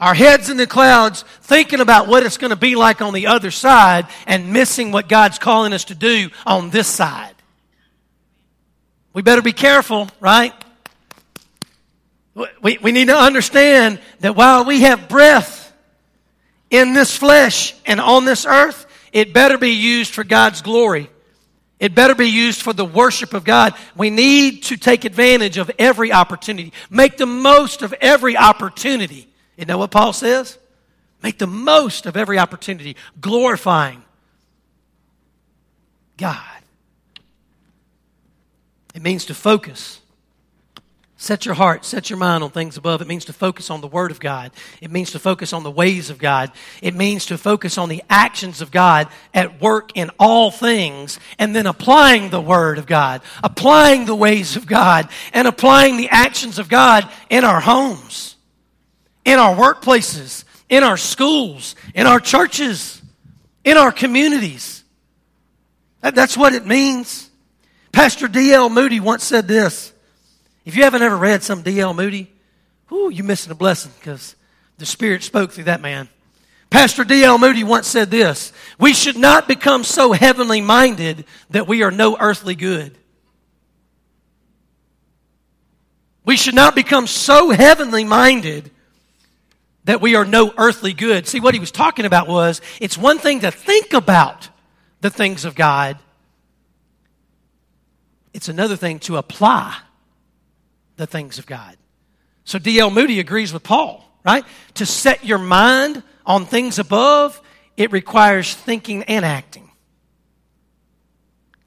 Our 0.01 0.15
heads 0.15 0.51
in 0.51 0.57
the 0.57 0.67
clouds, 0.67 1.23
thinking 1.43 1.79
about 1.79 2.09
what 2.09 2.25
it's 2.25 2.39
going 2.39 2.51
to 2.51 2.57
be 2.57 2.75
like 2.75 3.03
on 3.03 3.15
the 3.15 3.29
other 3.29 3.53
side 3.53 4.09
and 4.27 4.53
missing 4.53 4.91
what 4.91 5.09
God's 5.09 5.39
calling 5.39 5.73
us 5.73 5.85
to 5.85 5.95
do 5.95 6.29
on 6.45 6.71
this 6.71 6.89
side. 6.89 7.37
We 9.13 9.23
better 9.23 9.43
be 9.43 9.53
careful, 9.53 10.11
right? 10.19 10.53
We, 12.61 12.79
we 12.79 12.91
need 12.91 13.07
to 13.07 13.17
understand 13.17 14.01
that 14.21 14.35
while 14.35 14.65
we 14.65 14.81
have 14.81 15.09
breath 15.09 15.73
in 16.69 16.95
this 16.95 17.17
flesh 17.17 17.77
and 17.87 18.01
on 18.01 18.25
this 18.25 18.45
earth, 18.45 18.86
it 19.17 19.33
better 19.33 19.57
be 19.57 19.71
used 19.71 20.13
for 20.13 20.25
God's 20.25 20.61
glory. 20.61 21.09
It 21.81 21.95
better 21.95 22.15
be 22.15 22.29
used 22.29 22.61
for 22.61 22.75
the 22.75 22.85
worship 22.85 23.33
of 23.33 23.45
God. 23.45 23.73
We 23.97 24.11
need 24.11 24.65
to 24.65 24.77
take 24.77 25.07
advantage 25.07 25.57
of 25.57 25.71
every 25.79 26.13
opportunity. 26.13 26.75
Make 26.91 27.17
the 27.17 27.25
most 27.25 27.81
of 27.81 27.95
every 27.95 28.37
opportunity. 28.37 29.27
You 29.57 29.65
know 29.65 29.79
what 29.79 29.91
Paul 29.91 30.13
says? 30.13 30.59
Make 31.23 31.39
the 31.39 31.47
most 31.47 32.05
of 32.05 32.15
every 32.15 32.39
opportunity, 32.39 32.95
glorifying 33.19 34.03
God. 36.19 36.61
It 38.95 39.01
means 39.01 39.25
to 39.25 39.35
focus. 39.35 40.03
Set 41.27 41.45
your 41.45 41.57
heart, 41.57 41.85
set 41.85 42.09
your 42.09 42.21
mind 42.21 42.45
on 42.45 42.51
things 42.51 42.77
above. 42.77 43.03
It 43.03 43.09
means 43.09 43.25
to 43.25 43.33
focus 43.33 43.69
on 43.69 43.81
the 43.81 43.89
Word 43.89 44.13
of 44.13 44.21
God. 44.21 44.53
It 44.81 44.93
means 44.93 45.11
to 45.11 45.19
focus 45.19 45.53
on 45.53 45.65
the 45.65 45.71
ways 45.73 46.09
of 46.09 46.19
God. 46.19 46.53
It 46.81 46.95
means 46.95 47.27
to 47.27 47.37
focus 47.37 47.79
on 47.79 47.89
the 47.89 48.05
actions 48.09 48.61
of 48.61 48.71
God 48.71 49.09
at 49.35 49.61
work 49.61 49.91
in 49.97 50.13
all 50.21 50.53
things 50.53 51.19
and 51.37 51.53
then 51.53 51.67
applying 51.67 52.31
the 52.31 52.41
Word 52.41 52.79
of 52.79 52.87
God, 52.87 53.23
applying 53.43 54.05
the 54.05 54.15
ways 54.15 54.55
of 54.55 54.69
God, 54.69 55.09
and 55.33 55.49
applying 55.49 55.97
the 55.97 56.11
actions 56.11 56.61
of 56.61 56.69
God 56.69 57.11
in 57.29 57.43
our 57.43 57.59
homes, 57.59 58.37
in 59.25 59.41
our 59.41 59.57
workplaces, 59.57 60.45
in 60.69 60.85
our 60.85 60.97
schools, 60.97 61.75
in 61.93 62.07
our 62.07 62.21
churches, 62.21 63.03
in 63.65 63.77
our 63.77 63.91
communities. 63.91 64.85
That's 66.03 66.37
what 66.37 66.55
it 66.55 66.67
means. 66.67 67.29
Pastor 67.91 68.29
D.L. 68.29 68.69
Moody 68.69 69.01
once 69.01 69.25
said 69.25 69.49
this. 69.49 69.93
If 70.67 70.75
you 70.75 70.83
haven't 70.83 71.03
ever 71.03 71.17
read 71.17 71.45
some 71.45 71.63
D.L. 71.63 71.95
Moody, 71.95 72.29
whoo, 72.91 73.09
you're 73.09 73.25
missing 73.25 73.53
a 73.53 73.55
blessing 73.55 73.93
because 74.01 74.35
the 74.79 74.85
Spirit 74.85 75.23
spoke 75.23 75.53
through 75.53 75.65
that 75.65 75.81
man. 75.81 76.09
Pastor 76.71 77.05
D.L. 77.05 77.39
Moody 77.39 77.63
once 77.63 77.87
said 77.87 78.11
this 78.11 78.53
We 78.77 78.93
should 78.93 79.17
not 79.17 79.47
become 79.47 79.85
so 79.85 80.11
heavenly 80.11 80.61
minded 80.61 81.25
that 81.51 81.69
we 81.69 81.85
are 81.85 81.93
no 81.93 82.17
earthly 82.19 82.57
good. 82.57 82.99
We 86.25 86.37
should 86.37 86.57
not 86.57 86.75
become 86.75 87.07
so 87.07 87.51
heavenly 87.51 88.03
minded 88.03 88.73
that 89.85 90.01
we 90.01 90.17
are 90.17 90.25
no 90.25 90.53
earthly 90.59 90.93
good. 90.93 91.29
See, 91.29 91.39
what 91.39 91.55
he 91.55 91.61
was 91.61 91.71
talking 91.71 92.05
about 92.05 92.27
was 92.27 92.61
it's 92.81 92.99
one 92.99 93.19
thing 93.19 93.41
to 93.43 93.53
think 93.53 93.93
about 93.93 94.49
the 95.01 95.11
things 95.11 95.45
of 95.45 95.55
God, 95.55 95.97
it's 98.35 98.49
another 98.49 98.75
thing 98.75 98.99
to 99.01 99.17
apply 99.17 99.77
the 100.97 101.07
things 101.07 101.39
of 101.39 101.47
God. 101.47 101.77
So 102.45 102.59
D.L. 102.59 102.91
Moody 102.91 103.21
agrees 103.21 103.53
with 103.53 103.63
Paul, 103.63 104.05
right? 104.25 104.45
To 104.75 104.87
set 104.87 105.25
your 105.25 105.39
mind 105.39 106.03
on 106.25 106.47
things 106.47 106.79
above, 106.79 107.41
it 107.77 107.93
requires 107.93 108.55
thinking 108.55 109.03
and 109.05 109.25
acting. 109.25 109.71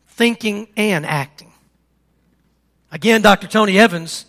Thinking 0.07 0.67
and 0.75 1.05
acting. 1.05 1.51
Again, 2.91 3.21
Dr. 3.21 3.47
Tony 3.47 3.77
Evans, 3.77 4.25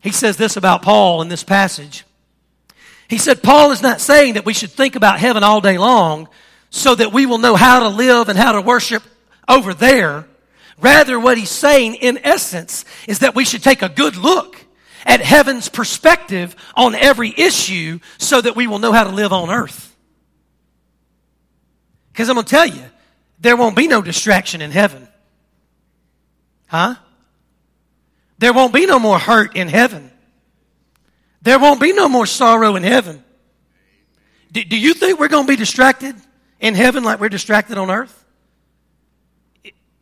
he 0.00 0.12
says 0.12 0.36
this 0.36 0.56
about 0.56 0.82
Paul 0.82 1.22
in 1.22 1.28
this 1.28 1.42
passage. 1.42 2.04
He 3.08 3.18
said, 3.18 3.42
Paul 3.42 3.72
is 3.72 3.82
not 3.82 4.00
saying 4.00 4.34
that 4.34 4.46
we 4.46 4.54
should 4.54 4.70
think 4.70 4.94
about 4.94 5.18
heaven 5.18 5.42
all 5.42 5.60
day 5.60 5.78
long 5.78 6.28
so 6.70 6.94
that 6.94 7.12
we 7.12 7.26
will 7.26 7.38
know 7.38 7.56
how 7.56 7.80
to 7.80 7.88
live 7.88 8.28
and 8.28 8.38
how 8.38 8.52
to 8.52 8.60
worship 8.60 9.02
over 9.48 9.74
there. 9.74 10.26
Rather, 10.80 11.20
what 11.20 11.36
he's 11.36 11.50
saying 11.50 11.96
in 11.96 12.18
essence 12.24 12.84
is 13.06 13.20
that 13.20 13.34
we 13.34 13.44
should 13.44 13.62
take 13.62 13.82
a 13.82 13.88
good 13.88 14.16
look 14.16 14.56
at 15.04 15.20
heaven's 15.20 15.68
perspective 15.68 16.56
on 16.74 16.94
every 16.94 17.32
issue 17.36 17.98
so 18.18 18.40
that 18.40 18.56
we 18.56 18.66
will 18.66 18.78
know 18.78 18.92
how 18.92 19.04
to 19.04 19.10
live 19.10 19.32
on 19.32 19.50
earth. 19.50 19.94
Because 22.12 22.28
I'm 22.28 22.34
going 22.34 22.46
to 22.46 22.50
tell 22.50 22.66
you, 22.66 22.82
there 23.38 23.56
won't 23.56 23.76
be 23.76 23.88
no 23.88 24.02
distraction 24.02 24.60
in 24.60 24.70
heaven. 24.70 25.08
Huh? 26.66 26.96
There 28.38 28.52
won't 28.52 28.72
be 28.72 28.86
no 28.86 28.98
more 28.98 29.18
hurt 29.18 29.56
in 29.56 29.68
heaven. 29.68 30.10
There 31.42 31.58
won't 31.58 31.80
be 31.80 31.92
no 31.92 32.08
more 32.08 32.26
sorrow 32.26 32.76
in 32.76 32.82
heaven. 32.82 33.24
Do, 34.52 34.64
do 34.64 34.78
you 34.78 34.94
think 34.94 35.18
we're 35.18 35.28
going 35.28 35.46
to 35.46 35.50
be 35.50 35.56
distracted 35.56 36.14
in 36.58 36.74
heaven 36.74 37.04
like 37.04 37.20
we're 37.20 37.28
distracted 37.28 37.78
on 37.78 37.90
earth? 37.90 38.19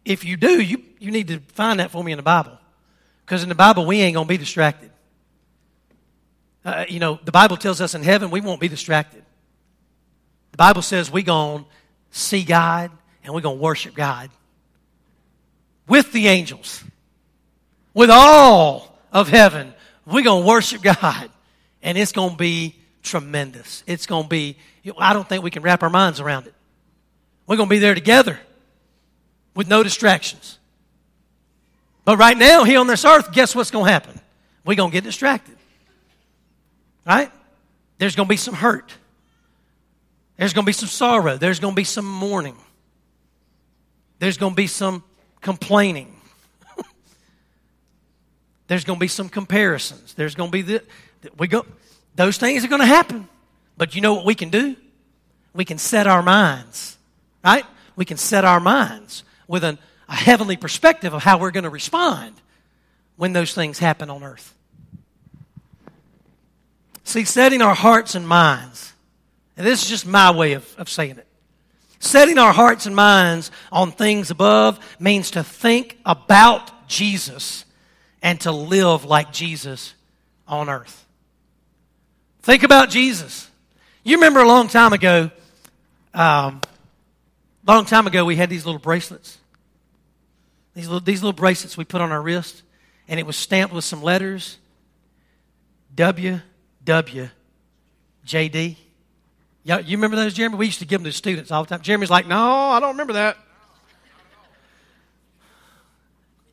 If 0.09 0.25
you 0.25 0.39
do, 0.39 0.61
you, 0.63 0.83
you 0.99 1.11
need 1.11 1.29
to 1.29 1.39
find 1.53 1.81
that 1.81 1.91
for 1.91 2.03
me 2.03 2.13
in 2.13 2.17
the 2.17 2.23
Bible. 2.23 2.59
Because 3.25 3.43
in 3.43 3.51
the 3.51 3.55
Bible, 3.55 3.85
we 3.85 4.01
ain't 4.01 4.15
going 4.15 4.27
to 4.27 4.29
be 4.29 4.39
distracted. 4.39 4.91
Uh, 6.65 6.87
you 6.89 6.99
know, 6.99 7.21
the 7.25 7.31
Bible 7.31 7.59
tells 7.59 7.83
us 7.83 7.95
in 7.95 8.03
heaven 8.03 8.31
we 8.31 8.41
won't 8.41 8.59
be 8.59 8.69
distracted. 8.69 9.23
The 10.53 10.57
Bible 10.57 10.81
says 10.81 11.11
we're 11.11 11.23
going 11.23 11.65
to 11.65 11.71
see 12.11 12.43
God 12.43 12.91
and 13.23 13.35
we're 13.35 13.43
going 13.43 13.59
to 13.59 13.63
worship 13.63 13.95
God 13.95 14.31
with 15.87 16.11
the 16.13 16.27
angels, 16.29 16.83
with 17.93 18.09
all 18.11 18.99
of 19.13 19.29
heaven. 19.29 19.75
We're 20.07 20.25
going 20.25 20.43
to 20.43 20.49
worship 20.49 20.81
God 20.81 21.31
and 21.83 21.99
it's 21.99 22.13
going 22.13 22.31
to 22.31 22.37
be 22.37 22.77
tremendous. 23.03 23.85
It's 23.87 24.07
going 24.07 24.23
to 24.23 24.29
be, 24.29 24.57
I 24.99 25.13
don't 25.13 25.29
think 25.29 25.45
we 25.45 25.51
can 25.51 25.63
wrap 25.63 25.83
our 25.83 25.91
minds 25.91 26.19
around 26.19 26.47
it. 26.47 26.55
We're 27.47 27.57
going 27.57 27.69
to 27.69 27.75
be 27.75 27.79
there 27.79 27.95
together 27.95 28.39
with 29.59 29.67
no 29.67 29.83
distractions. 29.83 30.57
But 32.05 32.17
right 32.17 32.39
now, 32.39 32.63
here 32.63 32.79
on 32.79 32.87
this 32.87 33.05
earth, 33.05 33.33
guess 33.33 33.57
what's 33.57 33.73
going 33.73 33.87
to 33.87 33.91
happen? 33.91 34.21
We're 34.65 34.77
going 34.77 34.93
to 34.93 34.95
get 34.95 35.03
distracted. 35.03 35.57
Right? 37.05 37.33
There's 37.99 38.15
going 38.15 38.29
to 38.29 38.31
be 38.31 38.37
some 38.37 38.55
hurt. 38.55 38.95
There's 40.37 40.53
going 40.53 40.65
to 40.65 40.69
be 40.69 40.73
some 40.73 40.89
sorrow. 40.89 41.39
There's 41.39 41.59
going 41.59 41.75
to 41.75 41.77
be 41.77 41.83
some 41.83 42.05
mourning. 42.05 42.57
There's 44.21 44.39
going 44.39 44.53
to 44.53 44.57
be 44.57 44.69
some 44.69 45.03
complaining. 45.41 46.15
There's 48.69 48.85
going 48.85 49.01
to 49.01 49.01
be 49.01 49.09
some 49.09 49.29
comparisons. 49.29 50.15
There's 50.15 50.37
going 50.37 50.53
to 50.53 50.53
be 50.53 50.63
the, 50.63 50.83
we 51.37 51.49
go 51.49 51.67
those 52.15 52.37
things 52.37 52.65
are 52.65 52.69
going 52.69 52.81
to 52.81 52.87
happen. 52.87 53.29
But 53.77 53.97
you 53.97 54.03
know 54.03 54.15
what 54.15 54.25
we 54.25 54.37
can 54.37 54.51
do? 54.51 54.77
We 55.53 55.65
can 55.65 55.79
set 55.79 56.07
our 56.07 56.23
minds. 56.23 56.97
Right? 57.43 57.65
We 57.97 58.05
can 58.05 58.19
set 58.19 58.45
our 58.45 58.61
minds 58.61 59.25
with 59.49 59.65
an, 59.65 59.79
a 60.09 60.15
heavenly 60.15 60.57
perspective 60.57 61.13
of 61.13 61.23
how 61.25 61.39
we're 61.39 61.51
going 61.51 61.65
to 61.65 61.71
respond 61.71 62.35
when 63.17 63.33
those 63.33 63.53
things 63.53 63.81
happen 63.81 64.11
on 64.11 64.23
earth. 64.23 64.55
See, 67.03 67.25
setting 67.25 67.63
our 67.63 67.75
hearts 67.75 68.15
and 68.15 68.29
minds, 68.29 68.93
and 69.57 69.67
this 69.67 69.83
is 69.83 69.89
just 69.89 70.07
my 70.07 70.31
way 70.31 70.53
of, 70.53 70.75
of 70.79 70.89
saying 70.89 71.17
it. 71.19 71.27
Setting 72.01 72.39
our 72.39 72.53
hearts 72.53 72.87
and 72.87 72.95
minds 72.95 73.51
on 73.73 73.91
things 73.91 74.31
above 74.31 74.79
means 75.01 75.33
to 75.33 75.43
think 75.43 75.99
about 76.05 76.87
Jesus 76.87 77.65
and 78.23 78.41
to 78.43 78.53
live 78.53 79.05
like 79.05 79.33
Jesus 79.33 79.95
on 80.47 80.69
earth. 80.69 81.07
Think 82.43 82.63
about 82.63 82.91
Jesus. 82.91 83.51
You 84.05 84.17
remember 84.17 84.41
a 84.41 84.47
long 84.47 84.69
time 84.69 84.93
ago, 84.93 85.31
um, 86.15 86.61
long 87.67 87.85
time 87.85 88.07
ago, 88.07 88.25
we 88.25 88.37
had 88.37 88.49
these 88.49 88.65
little 88.65 88.81
bracelets. 88.81 89.38
These 90.79 90.87
little, 90.87 91.01
these 91.01 91.25
little 91.25 91.33
bracelets 91.33 91.77
we 91.77 91.83
put 91.83 92.01
on 92.01 92.13
our 92.13 92.23
wrist, 92.23 92.63
and 93.09 93.19
it 93.19 93.27
was 93.27 93.37
stamped 93.37 93.75
with 93.75 93.85
some 93.85 94.01
letters 94.01 94.59
W, 95.97 96.39
W, 96.85 97.29
JD. 98.25 98.77
You, 99.65 99.79
you 99.79 99.97
remember 99.97 100.15
those, 100.15 100.35
Jeremy? 100.35 100.55
We 100.55 100.67
used 100.67 100.79
to 100.79 100.85
give 100.85 101.01
them 101.01 101.11
to 101.11 101.13
students 101.13 101.51
all 101.51 101.65
the 101.65 101.69
time. 101.69 101.81
Jeremy's 101.81 102.11
like, 102.11 102.29
no, 102.29 102.39
I 102.39 102.79
don't 102.79 102.91
remember 102.91 103.15
that. 103.15 103.39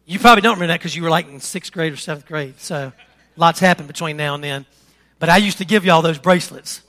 You 0.07 0.17
probably 0.17 0.41
don't 0.41 0.55
remember 0.55 0.73
that 0.73 0.79
because 0.79 0.95
you 0.95 1.03
were 1.03 1.11
like 1.11 1.29
in 1.29 1.39
sixth 1.39 1.71
grade 1.71 1.93
or 1.93 1.97
seventh 1.97 2.25
grade. 2.25 2.59
So 2.59 2.93
lots 3.35 3.59
happened 3.59 3.87
between 3.87 4.17
now 4.17 4.33
and 4.33 4.43
then. 4.43 4.65
But 5.19 5.29
I 5.29 5.37
used 5.37 5.59
to 5.59 5.65
give 5.65 5.85
you 5.85 5.91
all 5.91 6.01
those 6.01 6.17
bracelets. 6.17 6.81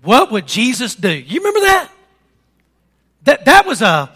What 0.00 0.32
would 0.32 0.46
Jesus 0.46 0.94
do? 0.94 1.12
You 1.12 1.40
remember 1.40 1.60
that? 1.60 1.90
That, 3.24 3.44
that 3.44 3.66
was 3.66 3.82
a 3.82 4.10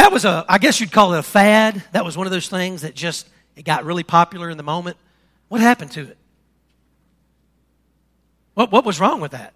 That 0.00 0.12
was 0.12 0.24
a, 0.24 0.46
I 0.48 0.56
guess 0.56 0.80
you'd 0.80 0.92
call 0.92 1.12
it 1.12 1.18
a 1.18 1.22
fad. 1.22 1.84
That 1.92 2.06
was 2.06 2.16
one 2.16 2.26
of 2.26 2.30
those 2.30 2.48
things 2.48 2.80
that 2.80 2.94
just, 2.94 3.28
it 3.54 3.66
got 3.66 3.84
really 3.84 4.02
popular 4.02 4.48
in 4.48 4.56
the 4.56 4.62
moment. 4.62 4.96
What 5.48 5.60
happened 5.60 5.90
to 5.92 6.00
it? 6.00 6.16
What, 8.54 8.72
what 8.72 8.86
was 8.86 8.98
wrong 8.98 9.20
with 9.20 9.32
that? 9.32 9.52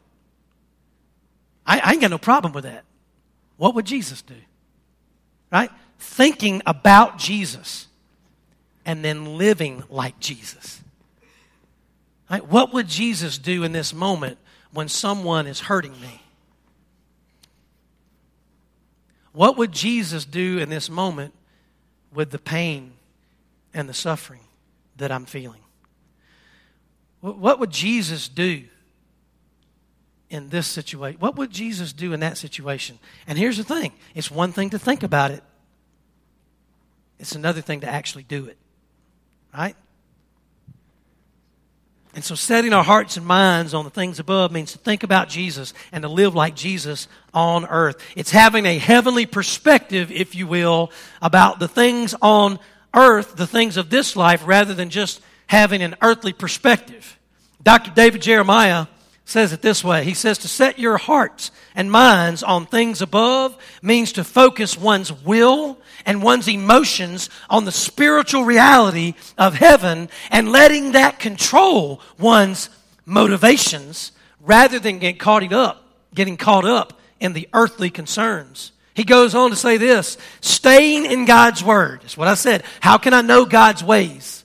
I, 1.66 1.80
I 1.82 1.92
ain't 1.92 2.02
got 2.02 2.10
no 2.10 2.18
problem 2.18 2.52
with 2.52 2.64
that. 2.64 2.84
What 3.56 3.74
would 3.74 3.86
Jesus 3.86 4.20
do? 4.20 4.34
Right? 5.50 5.70
Thinking 5.98 6.60
about 6.66 7.16
Jesus 7.16 7.86
and 8.84 9.02
then 9.02 9.38
living 9.38 9.82
like 9.88 10.20
Jesus. 10.20 10.82
Right? 12.30 12.46
What 12.46 12.70
would 12.74 12.86
Jesus 12.86 13.38
do 13.38 13.64
in 13.64 13.72
this 13.72 13.94
moment 13.94 14.36
when 14.74 14.88
someone 14.88 15.46
is 15.46 15.60
hurting 15.60 15.98
me? 16.02 16.20
What 19.34 19.58
would 19.58 19.72
Jesus 19.72 20.24
do 20.24 20.58
in 20.58 20.68
this 20.68 20.88
moment 20.88 21.34
with 22.12 22.30
the 22.30 22.38
pain 22.38 22.92
and 23.74 23.88
the 23.88 23.94
suffering 23.94 24.42
that 24.96 25.10
I'm 25.10 25.26
feeling? 25.26 25.60
What 27.20 27.58
would 27.58 27.70
Jesus 27.70 28.28
do 28.28 28.62
in 30.30 30.50
this 30.50 30.68
situation? 30.68 31.18
What 31.20 31.34
would 31.36 31.50
Jesus 31.50 31.92
do 31.92 32.12
in 32.12 32.20
that 32.20 32.38
situation? 32.38 33.00
And 33.26 33.36
here's 33.36 33.56
the 33.56 33.64
thing 33.64 33.92
it's 34.14 34.30
one 34.30 34.52
thing 34.52 34.70
to 34.70 34.78
think 34.78 35.02
about 35.02 35.32
it, 35.32 35.42
it's 37.18 37.34
another 37.34 37.60
thing 37.60 37.80
to 37.80 37.88
actually 37.88 38.22
do 38.22 38.46
it. 38.46 38.56
Right? 39.52 39.74
And 42.14 42.24
so, 42.24 42.34
setting 42.34 42.72
our 42.72 42.84
hearts 42.84 43.16
and 43.16 43.26
minds 43.26 43.74
on 43.74 43.84
the 43.84 43.90
things 43.90 44.20
above 44.20 44.52
means 44.52 44.72
to 44.72 44.78
think 44.78 45.02
about 45.02 45.28
Jesus 45.28 45.74
and 45.90 46.02
to 46.02 46.08
live 46.08 46.34
like 46.34 46.54
Jesus 46.54 47.08
on 47.32 47.66
earth. 47.66 47.96
It's 48.14 48.30
having 48.30 48.66
a 48.66 48.78
heavenly 48.78 49.26
perspective, 49.26 50.12
if 50.12 50.34
you 50.34 50.46
will, 50.46 50.92
about 51.20 51.58
the 51.58 51.66
things 51.66 52.14
on 52.22 52.60
earth, 52.94 53.34
the 53.34 53.48
things 53.48 53.76
of 53.76 53.90
this 53.90 54.14
life, 54.14 54.46
rather 54.46 54.74
than 54.74 54.90
just 54.90 55.20
having 55.48 55.82
an 55.82 55.96
earthly 56.00 56.32
perspective. 56.32 57.18
Dr. 57.62 57.90
David 57.90 58.22
Jeremiah 58.22 58.86
says 59.24 59.52
it 59.52 59.62
this 59.62 59.82
way 59.82 60.04
He 60.04 60.14
says, 60.14 60.38
To 60.38 60.48
set 60.48 60.78
your 60.78 60.96
hearts 60.96 61.50
and 61.74 61.90
minds 61.90 62.42
on 62.42 62.66
things 62.66 63.02
above 63.02 63.56
means 63.82 64.12
to 64.12 64.24
focus 64.24 64.76
one's 64.76 65.12
will 65.12 65.78
and 66.06 66.22
one's 66.22 66.48
emotions 66.48 67.30
on 67.48 67.64
the 67.64 67.72
spiritual 67.72 68.44
reality 68.44 69.14
of 69.38 69.54
heaven 69.54 70.08
and 70.30 70.52
letting 70.52 70.92
that 70.92 71.18
control 71.18 72.00
one's 72.18 72.68
motivations 73.06 74.12
rather 74.40 74.78
than 74.78 74.98
get 74.98 75.18
caught 75.18 75.52
up, 75.52 75.84
getting 76.14 76.36
caught 76.36 76.64
up 76.64 77.00
in 77.20 77.32
the 77.32 77.48
earthly 77.52 77.90
concerns. 77.90 78.72
He 78.94 79.04
goes 79.04 79.34
on 79.34 79.50
to 79.50 79.56
say 79.56 79.76
this 79.76 80.16
staying 80.40 81.06
in 81.06 81.24
God's 81.24 81.64
Word. 81.64 82.04
is 82.04 82.16
what 82.16 82.28
I 82.28 82.34
said. 82.34 82.62
How 82.80 82.98
can 82.98 83.12
I 83.12 83.22
know 83.22 83.44
God's 83.44 83.82
ways? 83.82 84.44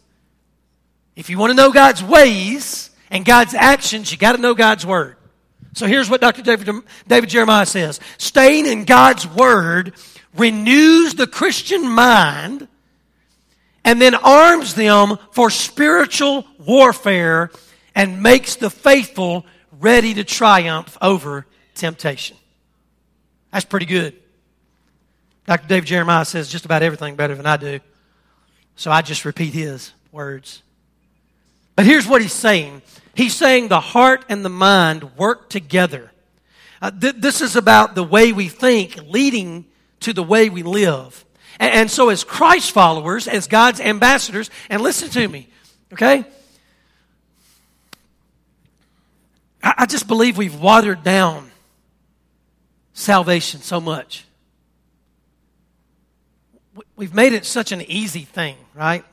If 1.16 1.30
you 1.30 1.38
want 1.38 1.52
to 1.52 1.56
know 1.56 1.72
God's 1.72 2.04
ways, 2.04 2.89
and 3.10 3.26
God's 3.26 3.54
actions, 3.54 4.12
you 4.12 4.18
got 4.18 4.36
to 4.36 4.42
know 4.42 4.54
God's 4.54 4.86
Word. 4.86 5.16
So 5.74 5.86
here's 5.88 6.10
what 6.10 6.22
Dr. 6.22 6.42
David, 6.42 6.84
David 7.08 7.30
Jeremiah 7.30 7.66
says 7.66 8.00
Staying 8.18 8.66
in 8.66 8.86
God's 8.86 9.28
Word 9.28 9.94
renews 10.36 11.16
the 11.16 11.28
Christian 11.28 11.90
mind 11.90 12.68
and 13.84 14.02
then 14.02 14.16
arms 14.16 14.76
them 14.76 15.18
for 15.32 15.50
spiritual 15.50 16.46
warfare 16.60 17.52
and 17.96 18.22
makes 18.22 18.56
the 18.56 18.70
faithful 18.70 19.46
ready 19.80 20.14
to 20.14 20.24
triumph 20.24 20.98
over 21.02 21.46
temptation. 21.76 22.38
That's 23.52 23.66
pretty 23.66 23.86
good. 23.86 24.16
Dr. 25.46 25.68
David 25.68 25.88
Jeremiah 25.88 26.26
says 26.26 26.50
just 26.50 26.66
about 26.66 26.84
everything 26.84 27.16
better 27.16 27.34
than 27.36 27.46
I 27.46 27.58
do. 27.58 27.80
So 28.76 28.92
I 28.92 29.02
just 29.02 29.26
repeat 29.26 29.54
his 29.54 29.92
words. 30.12 30.62
But 31.80 31.86
here's 31.86 32.06
what 32.06 32.22
he's 32.22 32.34
saying 32.34 32.82
He's 33.16 33.34
saying 33.34 33.70
the 33.70 33.80
heart 33.80 34.26
and 34.28 34.44
the 34.44 34.50
mind 34.50 35.16
work 35.16 35.50
together. 35.50 36.12
Uh, 36.82 36.92
th- 36.92 37.16
this 37.20 37.40
is 37.40 37.56
about 37.56 37.96
the 37.96 38.04
way 38.04 38.34
we 38.34 38.50
think 38.50 38.98
leading 39.08 39.64
to 40.02 40.12
the 40.12 40.22
way 40.22 40.50
we 40.50 40.62
live. 40.62 41.24
And, 41.58 41.72
and 41.74 41.90
so, 41.90 42.10
as 42.10 42.26
Christ 42.26 42.74
followers, 42.74 43.30
as 43.30 43.48
God's 43.48 43.80
ambassadors, 43.80 44.50
and 44.70 44.82
listen 44.82 45.10
to 45.12 45.26
me, 45.26 45.48
okay? 45.94 46.26
I, 49.64 49.76
I 49.78 49.86
just 49.86 50.06
believe 50.06 50.38
we've 50.38 50.60
watered 50.60 51.02
down 51.02 51.50
salvation 52.92 53.62
so 53.62 53.80
much. 53.80 54.26
We've 56.98 57.16
made 57.16 57.32
it 57.32 57.46
such 57.46 57.72
an 57.72 57.82
easy 57.84 58.24
thing, 58.24 58.58
right? 58.76 59.06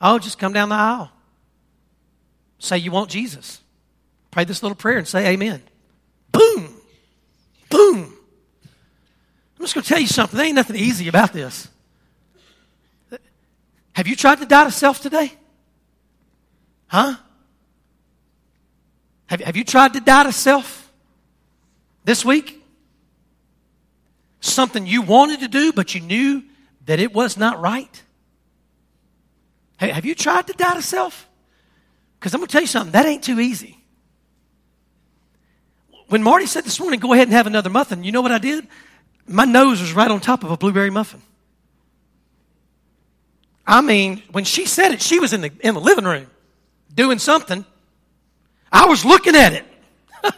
Oh, 0.00 0.18
just 0.18 0.38
come 0.38 0.54
down 0.54 0.70
the 0.70 0.74
aisle. 0.74 1.10
Say 2.58 2.78
you 2.78 2.90
want 2.90 3.10
Jesus. 3.10 3.60
Pray 4.30 4.44
this 4.44 4.62
little 4.62 4.76
prayer 4.76 4.98
and 4.98 5.06
say 5.06 5.28
amen. 5.28 5.62
Boom. 6.32 6.74
Boom. 7.70 8.12
I'm 9.58 9.60
just 9.60 9.74
going 9.74 9.82
to 9.82 9.88
tell 9.88 10.00
you 10.00 10.06
something. 10.06 10.36
There 10.36 10.46
ain't 10.46 10.56
nothing 10.56 10.76
easy 10.76 11.08
about 11.08 11.32
this. 11.32 11.68
Have 13.92 14.08
you 14.08 14.16
tried 14.16 14.40
to 14.40 14.46
die 14.46 14.64
to 14.64 14.72
self 14.72 15.00
today? 15.00 15.32
Huh? 16.88 17.14
Have, 19.26 19.40
have 19.40 19.56
you 19.56 19.64
tried 19.64 19.94
to 19.94 20.00
die 20.00 20.24
to 20.24 20.32
self 20.32 20.92
this 22.04 22.24
week? 22.24 22.62
Something 24.40 24.86
you 24.86 25.02
wanted 25.02 25.40
to 25.40 25.48
do, 25.48 25.72
but 25.72 25.94
you 25.94 26.00
knew 26.00 26.42
that 26.86 26.98
it 27.00 27.14
was 27.14 27.36
not 27.36 27.60
right? 27.60 28.02
Hey, 29.78 29.90
Have 29.90 30.04
you 30.04 30.14
tried 30.14 30.46
to 30.48 30.52
die 30.52 30.74
to 30.74 30.82
self? 30.82 31.28
Because 32.24 32.32
I'm 32.32 32.40
going 32.40 32.48
to 32.48 32.52
tell 32.52 32.62
you 32.62 32.66
something, 32.66 32.92
that 32.92 33.04
ain't 33.04 33.22
too 33.22 33.38
easy. 33.38 33.76
When 36.08 36.22
Marty 36.22 36.46
said 36.46 36.64
this 36.64 36.80
morning, 36.80 36.98
go 36.98 37.12
ahead 37.12 37.28
and 37.28 37.34
have 37.34 37.46
another 37.46 37.68
muffin, 37.68 38.02
you 38.02 38.12
know 38.12 38.22
what 38.22 38.32
I 38.32 38.38
did? 38.38 38.66
My 39.28 39.44
nose 39.44 39.82
was 39.82 39.92
right 39.92 40.10
on 40.10 40.20
top 40.20 40.42
of 40.42 40.50
a 40.50 40.56
blueberry 40.56 40.88
muffin. 40.88 41.20
I 43.66 43.82
mean, 43.82 44.22
when 44.32 44.44
she 44.44 44.64
said 44.64 44.92
it, 44.92 45.02
she 45.02 45.20
was 45.20 45.34
in 45.34 45.42
the, 45.42 45.52
in 45.60 45.74
the 45.74 45.82
living 45.82 46.06
room 46.06 46.26
doing 46.94 47.18
something. 47.18 47.62
I 48.72 48.86
was 48.86 49.04
looking 49.04 49.36
at 49.36 49.52
it. 49.52 49.66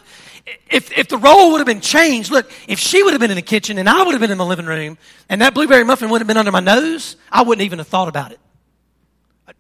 if, 0.69 0.91
if 0.99 1.07
the 1.07 1.19
role 1.19 1.53
would 1.53 1.59
have 1.59 1.69
been 1.69 1.81
changed, 1.81 2.33
look, 2.33 2.51
if 2.67 2.81
she 2.81 3.05
would 3.05 3.13
have 3.13 3.21
been 3.21 3.31
in 3.31 3.37
the 3.37 3.43
kitchen 3.43 3.79
and 3.79 3.89
I 3.89 4.03
would 4.03 4.11
have 4.11 4.21
been 4.21 4.33
in 4.33 4.39
the 4.39 4.45
living 4.45 4.67
room 4.67 4.99
and 5.29 5.41
that 5.41 5.55
blueberry 5.55 5.85
muffin 5.85 6.11
would 6.11 6.21
have 6.21 6.27
been 6.27 6.37
under 6.37 6.51
my 6.51 6.59
nose, 6.59 7.15
I 7.31 7.45
wouldn't 7.45 7.65
even 7.65 7.79
have 7.79 7.87
thought 7.87 8.09
about 8.09 8.33
it. 8.33 8.41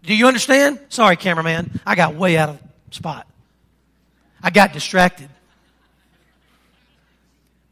Do 0.03 0.15
you 0.15 0.27
understand? 0.27 0.81
Sorry, 0.89 1.17
cameraman. 1.17 1.81
I 1.87 1.95
got 1.95 2.15
way 2.15 2.37
out 2.37 2.49
of 2.49 2.61
spot. 2.91 3.27
I 4.43 4.51
got 4.51 4.73
distracted. 4.73 5.29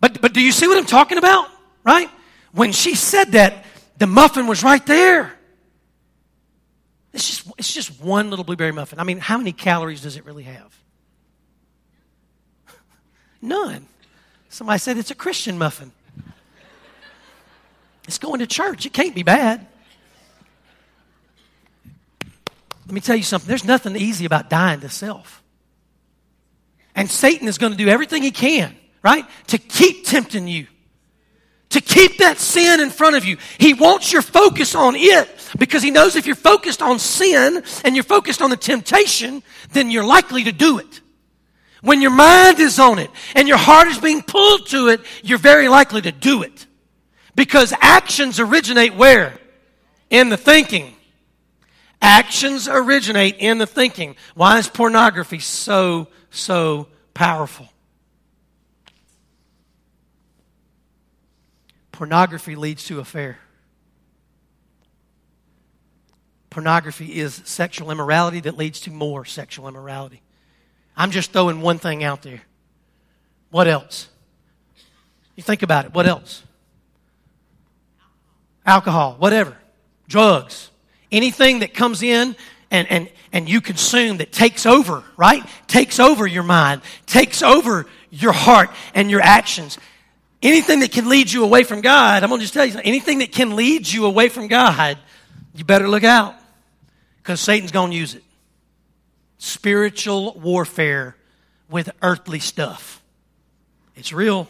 But, 0.01 0.21
but 0.21 0.33
do 0.33 0.41
you 0.41 0.53
see 0.53 0.67
what 0.69 0.77
I'm 0.77 0.87
talking 0.87 1.19
about? 1.19 1.49
Right? 1.83 2.09
When 2.53 2.73
she 2.73 2.95
said 2.95 3.33
that, 3.33 3.65
the 3.99 4.07
muffin 4.07 4.47
was 4.47 4.63
right 4.63 4.85
there. 4.87 5.33
It's 7.13 7.29
just, 7.29 7.53
it's 7.59 7.73
just 7.73 8.03
one 8.03 8.31
little 8.31 8.45
blueberry 8.45 8.73
muffin. 8.73 8.99
I 8.99 9.05
mean, 9.05 9.19
how 9.19 9.39
many 9.39 9.53
calories 9.53 10.03
does 10.03 10.17
it 10.17 10.25
really 10.25 10.43
have? 10.43 10.77
None. 13.43 13.87
Somebody 14.49 14.79
said 14.79 14.99
it's 14.99 15.11
a 15.11 15.15
Christian 15.15 15.59
muffin. 15.59 15.93
It's 18.07 18.19
going 18.19 18.41
to 18.41 18.47
church. 18.47 18.85
It 18.85 18.93
can't 18.93 19.15
be 19.15 19.23
bad. 19.23 19.67
Let 22.87 22.95
me 22.95 23.01
tell 23.01 23.17
you 23.17 23.23
something. 23.23 23.49
There's 23.49 23.65
nothing 23.65 23.97
easy 23.97 24.25
about 24.25 24.51
dying 24.51 24.81
to 24.81 24.89
self. 24.89 25.43
And 26.95 27.11
Satan 27.11 27.49
is 27.49 27.59
going 27.59 27.73
to 27.73 27.79
do 27.79 27.89
everything 27.89 28.23
he 28.23 28.31
can, 28.31 28.75
right, 29.03 29.25
to 29.49 29.59
keep 29.59 30.05
tempting 30.05 30.47
you. 30.47 30.67
To 31.71 31.81
keep 31.81 32.19
that 32.19 32.39
sin 32.39 32.81
in 32.81 32.91
front 32.91 33.17
of 33.17 33.25
you. 33.25 33.37
He 33.59 33.75
wants 33.75 34.13
your 34.13 34.23
focus 34.23 34.77
on 34.77 34.95
it 34.97 35.29
because 35.59 35.83
he 35.83 35.91
knows 35.91 36.15
if 36.15 36.25
you're 36.27 36.37
focused 36.37 36.81
on 36.81 37.01
sin 37.01 37.65
and 37.85 37.97
you're 37.97 38.05
focused 38.05 38.43
on 38.43 38.51
the 38.51 38.57
temptation, 38.57 39.43
then 39.73 39.91
you're 39.91 40.05
likely 40.05 40.45
to 40.45 40.53
do 40.53 40.79
it. 40.79 41.01
When 41.83 42.01
your 42.01 42.13
mind 42.13 42.61
is 42.61 42.79
on 42.79 42.99
it 42.99 43.11
and 43.35 43.49
your 43.49 43.59
heart 43.59 43.89
is 43.89 43.99
being 43.99 44.23
pulled 44.23 44.69
to 44.69 44.89
it, 44.89 45.01
you're 45.23 45.39
very 45.39 45.69
likely 45.69 46.01
to 46.03 46.13
do 46.13 46.43
it. 46.43 46.67
Because 47.35 47.75
actions 47.81 48.39
originate 48.39 48.95
where? 48.95 49.37
In 50.11 50.29
the 50.29 50.37
thinking. 50.37 50.94
Actions 52.05 52.69
originate 52.69 53.37
in 53.39 53.57
the 53.57 53.67
thinking. 53.67 54.15
Why 54.35 54.59
is 54.59 54.69
pornography 54.69 55.39
so, 55.39 56.09
so 56.31 56.89
powerful? 57.15 57.69
Pornography 61.93 62.57
leads 62.57 62.85
to 62.85 63.01
affair. 63.01 63.39
Pornography 66.51 67.19
is 67.19 67.41
sexual 67.47 67.91
immorality 67.91 68.41
that 68.41 68.57
leads 68.57 68.81
to 68.81 68.91
more 68.91 69.25
sexual 69.25 69.67
immorality. 69.67 70.21
I'm 70.97 71.11
just 71.11 71.33
throwing 71.33 71.63
one 71.63 71.79
thing 71.79 72.05
out 72.05 72.23
there. 72.23 72.43
What 73.51 73.67
else? 73.67 74.09
You 75.37 75.43
think 75.43 75.63
about 75.63 75.87
it. 75.87 75.95
What 75.95 76.07
else? 76.07 76.43
alcohol, 78.67 79.17
whatever, 79.19 79.57
drugs, 80.09 80.71
anything 81.15 81.61
that 81.61 81.73
comes 81.73 82.03
in 82.03 82.37
and, 82.71 82.91
and, 82.91 83.09
and 83.33 83.49
you 83.49 83.61
consume 83.61 84.19
that 84.19 84.33
takes 84.33 84.67
over, 84.67 85.05
right? 85.17 85.45
Takes 85.69 86.01
over 86.01 86.27
your 86.27 86.43
mind, 86.43 86.83
takes 87.07 87.43
over 87.43 87.87
your 88.11 88.33
heart 88.33 88.71
and 88.95 89.11
your 89.11 89.21
actions. 89.21 89.79
Anything 90.43 90.81
that 90.81 90.93
can 90.93 91.09
lead 91.09 91.31
you 91.31 91.45
away 91.45 91.63
from 91.63 91.81
God, 91.81 92.23
I'm 92.23 92.29
going 92.29 92.41
to 92.41 92.45
just 92.45 92.53
tell 92.53 92.67
you. 92.67 92.79
Anything 92.83 93.19
that 93.19 93.33
can 93.33 93.57
lead 93.57 93.91
you 93.91 94.07
away 94.07 94.29
from 94.29 94.49
God, 94.49 94.99
you 95.55 95.65
better 95.65 95.89
look 95.89 96.05
out 96.05 96.35
because 97.19 97.41
Satan's 97.41 97.71
going 97.71 97.93
to 97.93 97.97
use 97.97 98.15
it. 98.15 98.25
Spiritual 99.39 100.35
warfare 100.35 101.17
with 101.71 101.91
earthly 102.03 102.41
stuff. 102.41 103.03
It's 103.97 104.13
real. 104.13 104.49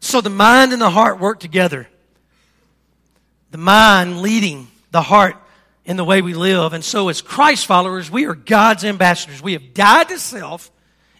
So 0.00 0.20
the 0.20 0.30
mind 0.30 0.72
and 0.72 0.82
the 0.82 0.90
heart 0.90 1.20
work 1.20 1.40
together. 1.40 1.88
The 3.50 3.58
mind 3.58 4.22
leading 4.22 4.68
the 4.90 5.02
heart 5.02 5.36
in 5.84 5.96
the 5.96 6.04
way 6.04 6.22
we 6.22 6.34
live. 6.34 6.72
And 6.72 6.84
so, 6.84 7.08
as 7.08 7.22
Christ 7.22 7.66
followers, 7.66 8.10
we 8.10 8.26
are 8.26 8.34
God's 8.34 8.84
ambassadors. 8.84 9.42
We 9.42 9.54
have 9.54 9.74
died 9.74 10.08
to 10.08 10.18
self 10.18 10.70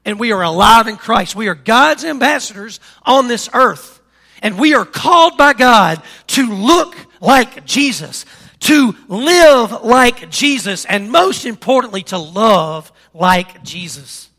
and 0.04 0.18
we 0.18 0.32
are 0.32 0.42
alive 0.42 0.88
in 0.88 0.96
Christ. 0.96 1.36
We 1.36 1.48
are 1.48 1.54
God's 1.54 2.04
ambassadors 2.04 2.80
on 3.02 3.28
this 3.28 3.48
earth. 3.52 4.00
And 4.42 4.58
we 4.58 4.74
are 4.74 4.86
called 4.86 5.36
by 5.36 5.52
God 5.52 6.02
to 6.28 6.46
look 6.46 6.96
like 7.20 7.66
Jesus, 7.66 8.24
to 8.60 8.96
live 9.08 9.82
like 9.82 10.30
Jesus, 10.30 10.86
and 10.86 11.10
most 11.10 11.44
importantly, 11.44 12.02
to 12.04 12.18
love 12.18 12.90
like 13.12 13.62
Jesus. 13.62 14.30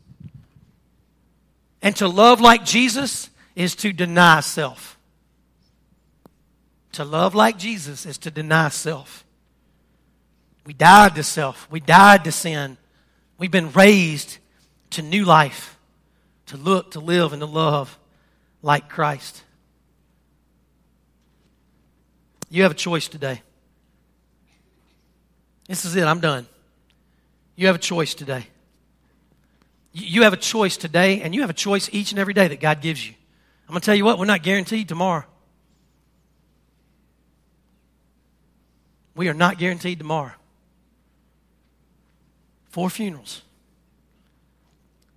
And 1.80 1.94
to 1.96 2.08
love 2.08 2.40
like 2.40 2.64
Jesus 2.64 3.30
is 3.54 3.76
to 3.76 3.92
deny 3.92 4.40
self. 4.40 4.91
To 6.92 7.04
love 7.04 7.34
like 7.34 7.58
Jesus 7.58 8.06
is 8.06 8.18
to 8.18 8.30
deny 8.30 8.68
self. 8.68 9.24
We 10.66 10.74
died 10.74 11.14
to 11.16 11.22
self. 11.22 11.66
We 11.70 11.80
died 11.80 12.24
to 12.24 12.32
sin. 12.32 12.76
We've 13.38 13.50
been 13.50 13.72
raised 13.72 14.38
to 14.90 15.02
new 15.02 15.24
life, 15.24 15.78
to 16.46 16.56
look, 16.56 16.92
to 16.92 17.00
live, 17.00 17.32
and 17.32 17.40
to 17.40 17.46
love 17.46 17.98
like 18.60 18.88
Christ. 18.88 19.42
You 22.50 22.62
have 22.62 22.72
a 22.72 22.76
choice 22.76 23.08
today. 23.08 23.40
This 25.66 25.84
is 25.86 25.96
it. 25.96 26.04
I'm 26.04 26.20
done. 26.20 26.46
You 27.56 27.68
have 27.68 27.76
a 27.76 27.80
choice 27.80 28.14
today. 28.14 28.46
You 29.94 30.22
have 30.22 30.32
a 30.32 30.38
choice 30.38 30.76
today, 30.76 31.22
and 31.22 31.34
you 31.34 31.40
have 31.40 31.50
a 31.50 31.54
choice 31.54 31.88
each 31.92 32.12
and 32.12 32.18
every 32.18 32.34
day 32.34 32.48
that 32.48 32.60
God 32.60 32.82
gives 32.82 33.06
you. 33.06 33.14
I'm 33.66 33.72
going 33.72 33.80
to 33.80 33.86
tell 33.86 33.94
you 33.94 34.04
what, 34.04 34.18
we're 34.18 34.26
not 34.26 34.42
guaranteed 34.42 34.88
tomorrow. 34.88 35.24
We 39.14 39.28
are 39.28 39.34
not 39.34 39.58
guaranteed 39.58 39.98
tomorrow. 39.98 40.32
Four 42.70 42.88
funerals. 42.88 43.42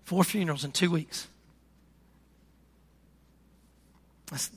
Four 0.04 0.24
funerals 0.24 0.64
in 0.64 0.72
two 0.72 0.92
weeks. 0.92 1.28
That's, 4.30 4.52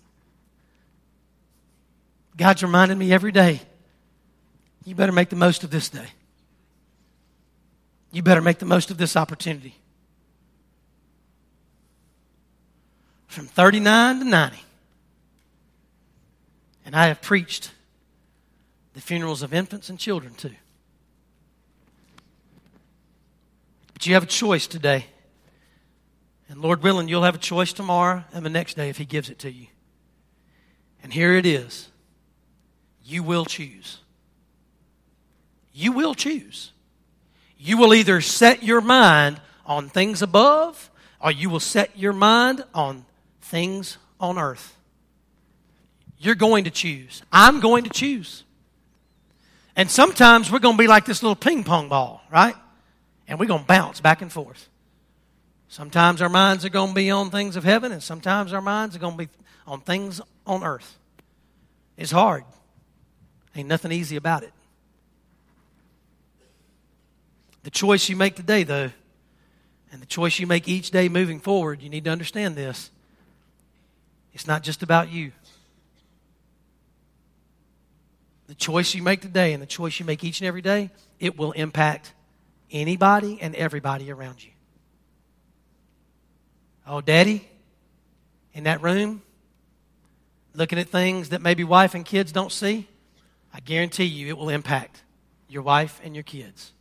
God's 2.37 2.63
reminding 2.63 2.99
me 2.99 3.13
every 3.13 3.33
day 3.33 3.61
you 4.85 4.95
better 4.95 5.13
make 5.13 5.29
the 5.29 5.37
most 5.37 5.65
of 5.65 5.71
this 5.71 5.89
day. 5.89 6.07
You 8.11 8.23
better 8.23 8.41
make 8.41 8.59
the 8.59 8.67
most 8.67 8.91
of 8.91 8.97
this 8.97 9.17
opportunity. 9.17 9.75
From 13.27 13.47
39 13.47 14.21
to 14.21 14.25
90. 14.25 14.57
And 16.87 16.97
I 16.97 17.09
have 17.09 17.21
preached 17.21 17.71
the 18.99 19.03
funerals 19.03 19.45
of 19.45 19.55
infants 19.55 19.91
and 19.91 19.97
children 19.97 20.35
too. 20.35 20.57
But 23.93 24.05
you 24.09 24.15
have 24.15 24.25
a 24.25 24.27
choice 24.27 24.67
today. 24.67 25.07
And 26.49 26.61
Lord 26.61 26.83
willing, 26.83 27.07
you'll 27.07 27.23
have 27.23 27.37
a 27.37 27.39
choice 27.39 27.73
tomorrow 27.73 28.25
and 28.33 28.45
the 28.45 28.51
next 28.51 28.75
day 28.75 28.89
if 28.89 28.99
He 28.99 29.05
gives 29.05 29.31
it 29.31 29.39
to 29.39 29.53
you. 29.53 29.69
And 31.01 31.13
here 31.13 31.35
it 31.35 31.47
is. 31.47 31.91
You 33.05 33.23
will 33.23 33.45
choose. 33.45 33.99
You 35.73 35.93
will 35.93 36.17
choose. 36.17 36.73
You 37.57 37.77
will 37.77 37.95
either 37.95 38.21
set 38.21 38.65
your 38.65 38.81
mind 38.81 39.41
on 39.65 39.89
things 39.89 40.23
above 40.23 40.91
or 41.21 41.31
you 41.31 41.51
will 41.51 41.61
set 41.61 41.97
your 41.97 42.13
mind 42.13 42.65
on 42.75 43.05
things 43.43 43.97
on 44.19 44.39
earth. 44.39 44.77
You're 46.19 46.35
going 46.35 46.65
to 46.65 46.71
choose. 46.71 47.23
I'm 47.31 47.61
going 47.61 47.85
to 47.85 47.91
choose. 47.91 48.43
And 49.79 49.89
sometimes 49.89 50.51
we're 50.51 50.59
going 50.59 50.75
to 50.75 50.83
be 50.83 50.89
like 50.89 51.05
this 51.05 51.23
little 51.23 51.37
ping 51.37 51.63
pong 51.63 51.89
ball, 51.89 52.21
right? 52.33 52.57
And 53.29 53.39
we're 53.39 53.47
going 53.47 53.61
to 53.61 53.67
bounce 53.67 54.01
back 54.01 54.21
and 54.21 54.31
forth. 54.31 54.69
Sometimes 55.69 56.21
our 56.21 56.29
minds 56.29 56.65
are 56.65 56.69
going 56.69 56.89
to 56.89 56.95
be 56.95 57.13
on 57.13 57.31
things 57.31 57.55
of 57.55 57.63
heaven, 57.63 57.93
and 57.93 58.03
sometimes 58.03 58.53
our 58.53 58.61
minds 58.61 58.97
are 58.97 58.99
going 58.99 59.17
to 59.17 59.27
be 59.27 59.29
on 59.69 59.81
things 59.81 60.21
on 60.45 60.65
earth. 60.65 60.99
It's 61.97 62.11
hard. 62.11 62.43
Ain't 63.55 63.69
nothing 63.69 63.93
easy 63.93 64.17
about 64.17 64.43
it. 64.43 64.53
The 67.63 67.71
choice 67.71 68.09
you 68.09 68.17
make 68.17 68.35
today, 68.35 68.65
though, 68.65 68.91
and 69.93 70.03
the 70.03 70.07
choice 70.07 70.41
you 70.41 70.49
make 70.49 70.67
each 70.67 70.91
day 70.91 71.09
moving 71.09 71.39
forward, 71.39 71.83
you 71.83 71.89
need 71.89 72.03
to 72.03 72.11
understand 72.11 72.57
this. 72.57 72.91
It's 74.33 74.47
not 74.47 74.65
just 74.65 74.83
about 74.83 75.13
you. 75.13 75.31
The 78.49 78.55
choice 78.55 78.95
you 78.95 79.03
make 79.03 79.21
today 79.21 79.53
and 79.53 79.63
the 79.63 79.67
choice 79.67 80.01
you 80.01 80.07
make 80.07 80.25
each 80.25 80.41
and 80.41 80.49
every 80.49 80.63
day, 80.63 80.91
it 81.21 81.39
will 81.39 81.53
impact 81.53 82.15
anybody 82.71 83.39
and 83.41 83.55
everybody 83.55 84.11
around 84.11 84.43
you. 84.43 84.51
Oh, 86.87 87.03
daddy, 87.03 87.47
in 88.55 88.65
that 88.65 88.83
room, 88.83 89.21
looking 90.55 90.79
at 90.79 90.89
things 90.89 91.29
that 91.29 91.43
maybe 91.43 91.63
wife 91.63 91.95
and 91.95 92.07
kids 92.07 92.33
don't 92.33 92.51
see, 92.51 92.89
I 93.53 93.61
guarantee 93.61 94.05
you 94.05 94.29
it 94.29 94.39
will 94.39 94.49
impact 94.49 95.03
your 95.49 95.63
wife 95.63 96.01
and 96.03 96.15
your 96.15 96.25
kids. 96.25 96.73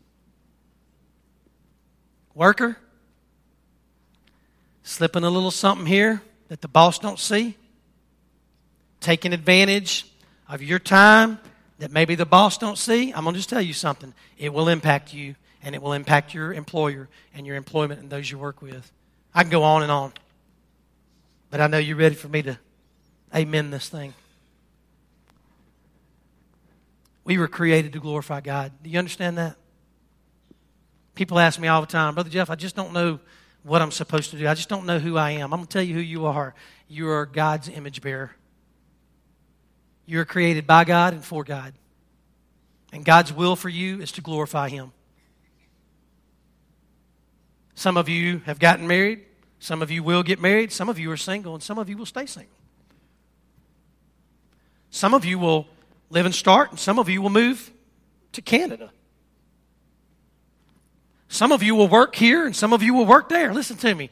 Worker, 2.34 2.78
slipping 4.84 5.26
a 5.26 5.30
little 5.30 5.52
something 5.52 5.86
here 5.86 6.22
that 6.48 6.62
the 6.62 6.70
boss 6.70 6.98
don't 6.98 7.20
see, 7.20 7.58
taking 9.02 9.34
advantage 9.34 10.06
of 10.48 10.64
your 10.64 10.80
time 10.80 11.40
that 11.80 11.92
maybe 11.92 12.16
the 12.16 12.26
boss 12.26 12.58
don't 12.58 12.78
see, 12.78 13.12
I'm 13.12 13.24
going 13.24 13.34
to 13.34 13.40
just 13.40 13.50
tell 13.50 13.62
you 13.62 13.74
something. 13.74 14.14
It 14.38 14.54
will 14.54 14.68
impact 14.68 15.14
you 15.14 15.36
and 15.62 15.76
it 15.76 15.82
will 15.82 15.94
impact 15.94 16.34
your 16.34 16.54
employer 16.54 17.10
and 17.34 17.46
your 17.46 17.56
employment 17.56 18.00
and 18.00 18.10
those 18.10 18.30
you 18.32 18.38
work 18.38 18.62
with. 18.62 18.92
I 19.34 19.44
can 19.44 19.52
go 19.52 19.64
on 19.64 19.84
and 19.84 19.92
on. 19.92 20.14
But 21.50 21.62
I 21.62 21.68
know 21.68 21.78
you're 21.78 21.98
ready 21.98 22.16
for 22.16 22.28
me 22.28 22.42
to 22.44 22.58
amen 23.36 23.70
this 23.70 23.90
thing. 23.90 24.14
We 27.24 27.38
were 27.38 27.48
created 27.48 27.94
to 27.94 28.00
glorify 28.00 28.42
God. 28.42 28.72
Do 28.82 28.90
you 28.90 28.98
understand 28.98 29.38
that? 29.38 29.58
People 31.14 31.40
ask 31.40 31.60
me 31.60 31.68
all 31.68 31.82
the 31.82 31.88
time, 31.88 32.14
Brother 32.14 32.30
Jeff, 32.30 32.50
I 32.50 32.56
just 32.56 32.76
don't 32.76 32.94
know 32.94 33.20
what 33.64 33.82
I'm 33.82 33.92
supposed 33.92 34.32
to 34.32 34.38
do. 34.38 34.48
I 34.48 34.54
just 34.54 34.70
don't 34.70 34.86
know 34.86 35.00
who 35.00 35.18
I 35.18 35.32
am. 35.32 35.54
I'm 35.54 35.60
going 35.60 35.68
to 35.68 35.74
tell 35.74 35.84
you 35.84 35.96
who 35.96 36.00
you 36.00 36.26
are. 36.26 36.56
You 36.88 37.10
are 37.10 37.26
God's 37.26 37.68
image 37.68 38.02
bearer. 38.02 38.32
You 40.08 40.22
are 40.22 40.26
created 40.26 40.66
by 40.66 40.86
God 40.86 41.14
and 41.14 41.24
for 41.24 41.44
God. 41.44 41.74
And 42.92 43.06
God's 43.06 43.32
will 43.32 43.56
for 43.56 43.70
you 43.70 44.02
is 44.02 44.14
to 44.14 44.22
glorify 44.22 44.70
Him. 44.70 44.92
Some 47.76 47.98
of 47.98 48.10
you 48.10 48.40
have 48.46 48.58
gotten 48.58 48.88
married. 48.88 49.26
Some 49.60 49.82
of 49.82 49.92
you 49.92 50.02
will 50.02 50.24
get 50.24 50.40
married. 50.40 50.72
Some 50.72 50.90
of 50.90 50.98
you 50.98 51.12
are 51.12 51.18
single, 51.18 51.54
and 51.54 51.62
some 51.62 51.78
of 51.78 51.90
you 51.90 51.98
will 51.98 52.06
stay 52.06 52.26
single. 52.26 52.56
Some 54.90 55.14
of 55.14 55.26
you 55.26 55.38
will 55.38 55.68
live 56.10 56.26
and 56.26 56.34
start, 56.34 56.72
and 56.72 56.80
some 56.80 56.98
of 56.98 57.10
you 57.10 57.22
will 57.22 57.30
move 57.30 57.70
to 58.32 58.42
Canada. 58.42 58.92
Some 61.28 61.52
of 61.52 61.62
you 61.62 61.76
will 61.76 61.90
work 61.90 62.16
here, 62.16 62.46
and 62.46 62.56
some 62.56 62.72
of 62.72 62.82
you 62.82 62.94
will 62.94 63.06
work 63.06 63.28
there. 63.28 63.54
Listen 63.54 63.76
to 63.78 63.94
me. 63.94 64.10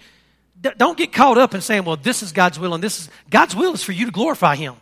D- 0.59 0.71
don't 0.77 0.97
get 0.97 1.13
caught 1.13 1.37
up 1.37 1.55
in 1.55 1.61
saying, 1.61 1.85
well, 1.85 1.95
this 1.95 2.21
is 2.21 2.33
God's 2.33 2.59
will, 2.59 2.73
and 2.73 2.83
this 2.83 2.99
is 2.99 3.09
God's 3.29 3.55
will 3.55 3.73
is 3.73 3.81
for 3.81 3.93
you 3.93 4.05
to 4.05 4.11
glorify 4.11 4.57
Him. 4.57 4.75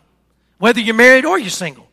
Whether 0.64 0.80
you're 0.80 0.94
married 0.94 1.26
or 1.26 1.38
you're 1.38 1.50
single. 1.50 1.86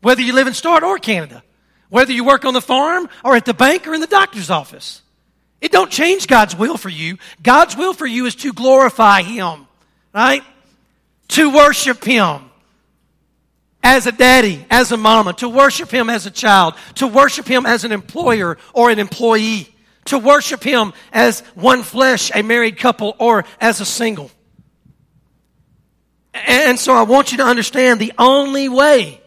Whether 0.00 0.22
you 0.22 0.32
live 0.32 0.46
in 0.46 0.54
Start 0.54 0.82
or 0.82 0.96
Canada. 0.96 1.42
Whether 1.90 2.14
you 2.14 2.24
work 2.24 2.46
on 2.46 2.54
the 2.54 2.62
farm 2.62 3.10
or 3.22 3.36
at 3.36 3.44
the 3.44 3.52
bank 3.52 3.86
or 3.86 3.92
in 3.92 4.00
the 4.00 4.06
doctor's 4.06 4.48
office. 4.48 5.02
It 5.60 5.70
don't 5.70 5.90
change 5.90 6.26
God's 6.26 6.56
will 6.56 6.78
for 6.78 6.88
you. 6.88 7.18
God's 7.42 7.76
will 7.76 7.92
for 7.92 8.06
you 8.06 8.24
is 8.24 8.34
to 8.36 8.54
glorify 8.54 9.20
Him, 9.20 9.66
right? 10.14 10.42
To 11.28 11.50
worship 11.50 12.02
Him 12.04 12.40
as 13.82 14.06
a 14.06 14.12
daddy, 14.12 14.64
as 14.70 14.92
a 14.92 14.96
mama, 14.96 15.34
to 15.34 15.48
worship 15.50 15.90
Him 15.90 16.08
as 16.08 16.24
a 16.24 16.30
child, 16.30 16.72
to 16.94 17.06
worship 17.06 17.46
Him 17.46 17.66
as 17.66 17.84
an 17.84 17.92
employer 17.92 18.56
or 18.72 18.88
an 18.88 18.98
employee, 18.98 19.68
to 20.06 20.18
worship 20.18 20.64
Him 20.64 20.94
as 21.12 21.40
one 21.54 21.82
flesh, 21.82 22.30
a 22.34 22.40
married 22.40 22.78
couple, 22.78 23.14
or 23.18 23.44
as 23.60 23.82
a 23.82 23.84
single. 23.84 24.30
And 26.46 26.78
so 26.78 26.92
I 26.92 27.02
want 27.02 27.32
you 27.32 27.38
to 27.38 27.44
understand 27.44 28.00
the 28.00 28.12
only 28.18 28.68
way 28.68 29.20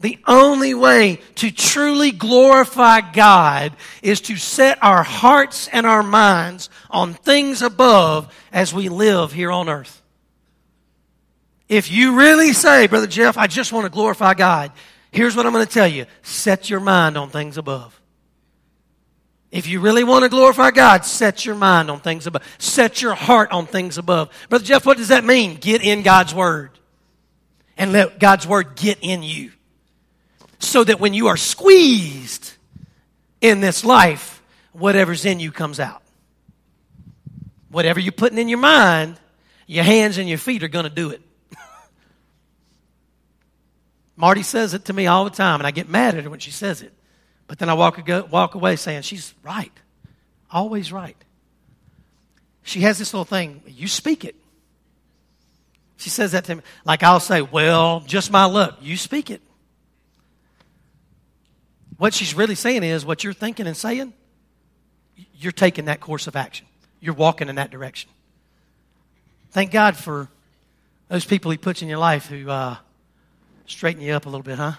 The 0.00 0.18
only 0.28 0.74
way 0.74 1.18
to 1.36 1.50
truly 1.50 2.12
glorify 2.12 3.00
God 3.00 3.72
is 4.00 4.20
to 4.22 4.36
set 4.36 4.78
our 4.80 5.02
hearts 5.02 5.68
and 5.68 5.86
our 5.86 6.04
minds 6.04 6.70
on 6.88 7.14
things 7.14 7.62
above 7.62 8.32
as 8.52 8.72
we 8.72 8.88
live 8.88 9.32
here 9.32 9.50
on 9.50 9.68
earth. 9.68 10.00
If 11.68 11.90
you 11.90 12.16
really 12.16 12.52
say, 12.52 12.86
Brother 12.86 13.08
Jeff, 13.08 13.36
I 13.36 13.48
just 13.48 13.72
want 13.72 13.86
to 13.86 13.90
glorify 13.90 14.34
God, 14.34 14.70
here's 15.10 15.34
what 15.34 15.46
I'm 15.46 15.52
going 15.52 15.66
to 15.66 15.72
tell 15.72 15.88
you 15.88 16.06
set 16.22 16.70
your 16.70 16.80
mind 16.80 17.18
on 17.18 17.30
things 17.30 17.58
above. 17.58 18.00
If 19.50 19.66
you 19.66 19.80
really 19.80 20.04
want 20.04 20.24
to 20.24 20.28
glorify 20.28 20.70
God, 20.70 21.06
set 21.06 21.46
your 21.46 21.54
mind 21.54 21.90
on 21.90 22.00
things 22.00 22.26
above. 22.26 22.42
Set 22.58 23.00
your 23.00 23.14
heart 23.14 23.50
on 23.50 23.66
things 23.66 23.96
above. 23.96 24.30
Brother 24.50 24.64
Jeff, 24.64 24.84
what 24.84 24.98
does 24.98 25.08
that 25.08 25.24
mean? 25.24 25.54
Get 25.54 25.82
in 25.82 26.02
God's 26.02 26.34
Word. 26.34 26.70
And 27.76 27.92
let 27.92 28.18
God's 28.18 28.46
Word 28.46 28.76
get 28.76 28.98
in 29.00 29.22
you 29.22 29.52
so 30.58 30.84
that 30.84 31.00
when 31.00 31.14
you 31.14 31.28
are 31.28 31.36
squeezed 31.36 32.52
in 33.40 33.60
this 33.60 33.84
life, 33.84 34.42
whatever's 34.72 35.24
in 35.24 35.40
you 35.40 35.52
comes 35.52 35.80
out. 35.80 36.02
Whatever 37.70 38.00
you're 38.00 38.12
putting 38.12 38.38
in 38.38 38.48
your 38.48 38.58
mind, 38.58 39.18
your 39.66 39.84
hands 39.84 40.18
and 40.18 40.28
your 40.28 40.38
feet 40.38 40.62
are 40.62 40.68
going 40.68 40.84
to 40.84 40.90
do 40.90 41.10
it. 41.10 41.22
Marty 44.16 44.42
says 44.42 44.74
it 44.74 44.86
to 44.86 44.92
me 44.92 45.06
all 45.06 45.24
the 45.24 45.30
time, 45.30 45.60
and 45.60 45.66
I 45.66 45.70
get 45.70 45.88
mad 45.88 46.16
at 46.16 46.24
her 46.24 46.30
when 46.30 46.40
she 46.40 46.50
says 46.50 46.82
it. 46.82 46.92
But 47.48 47.58
then 47.58 47.68
I 47.68 47.74
walk, 47.74 47.98
walk 48.30 48.54
away 48.54 48.76
saying, 48.76 49.02
She's 49.02 49.34
right. 49.42 49.72
Always 50.50 50.92
right. 50.92 51.16
She 52.62 52.82
has 52.82 52.98
this 52.98 53.12
little 53.12 53.24
thing, 53.24 53.62
you 53.66 53.88
speak 53.88 54.24
it. 54.24 54.36
She 55.96 56.10
says 56.10 56.32
that 56.32 56.44
to 56.44 56.56
me. 56.56 56.62
Like 56.84 57.02
I'll 57.02 57.18
say, 57.18 57.42
Well, 57.42 58.00
just 58.00 58.30
my 58.30 58.44
luck. 58.44 58.78
You 58.80 58.96
speak 58.96 59.30
it. 59.30 59.40
What 61.96 62.14
she's 62.14 62.34
really 62.34 62.54
saying 62.54 62.84
is 62.84 63.04
what 63.04 63.24
you're 63.24 63.32
thinking 63.32 63.66
and 63.66 63.76
saying, 63.76 64.12
you're 65.34 65.50
taking 65.50 65.86
that 65.86 65.98
course 65.98 66.28
of 66.28 66.36
action. 66.36 66.66
You're 67.00 67.14
walking 67.14 67.48
in 67.48 67.56
that 67.56 67.70
direction. 67.70 68.08
Thank 69.50 69.72
God 69.72 69.96
for 69.96 70.28
those 71.08 71.24
people 71.24 71.50
He 71.50 71.58
puts 71.58 71.82
in 71.82 71.88
your 71.88 71.98
life 71.98 72.26
who 72.26 72.48
uh, 72.48 72.76
straighten 73.66 74.02
you 74.02 74.12
up 74.12 74.26
a 74.26 74.28
little 74.28 74.44
bit, 74.44 74.58
huh? 74.58 74.74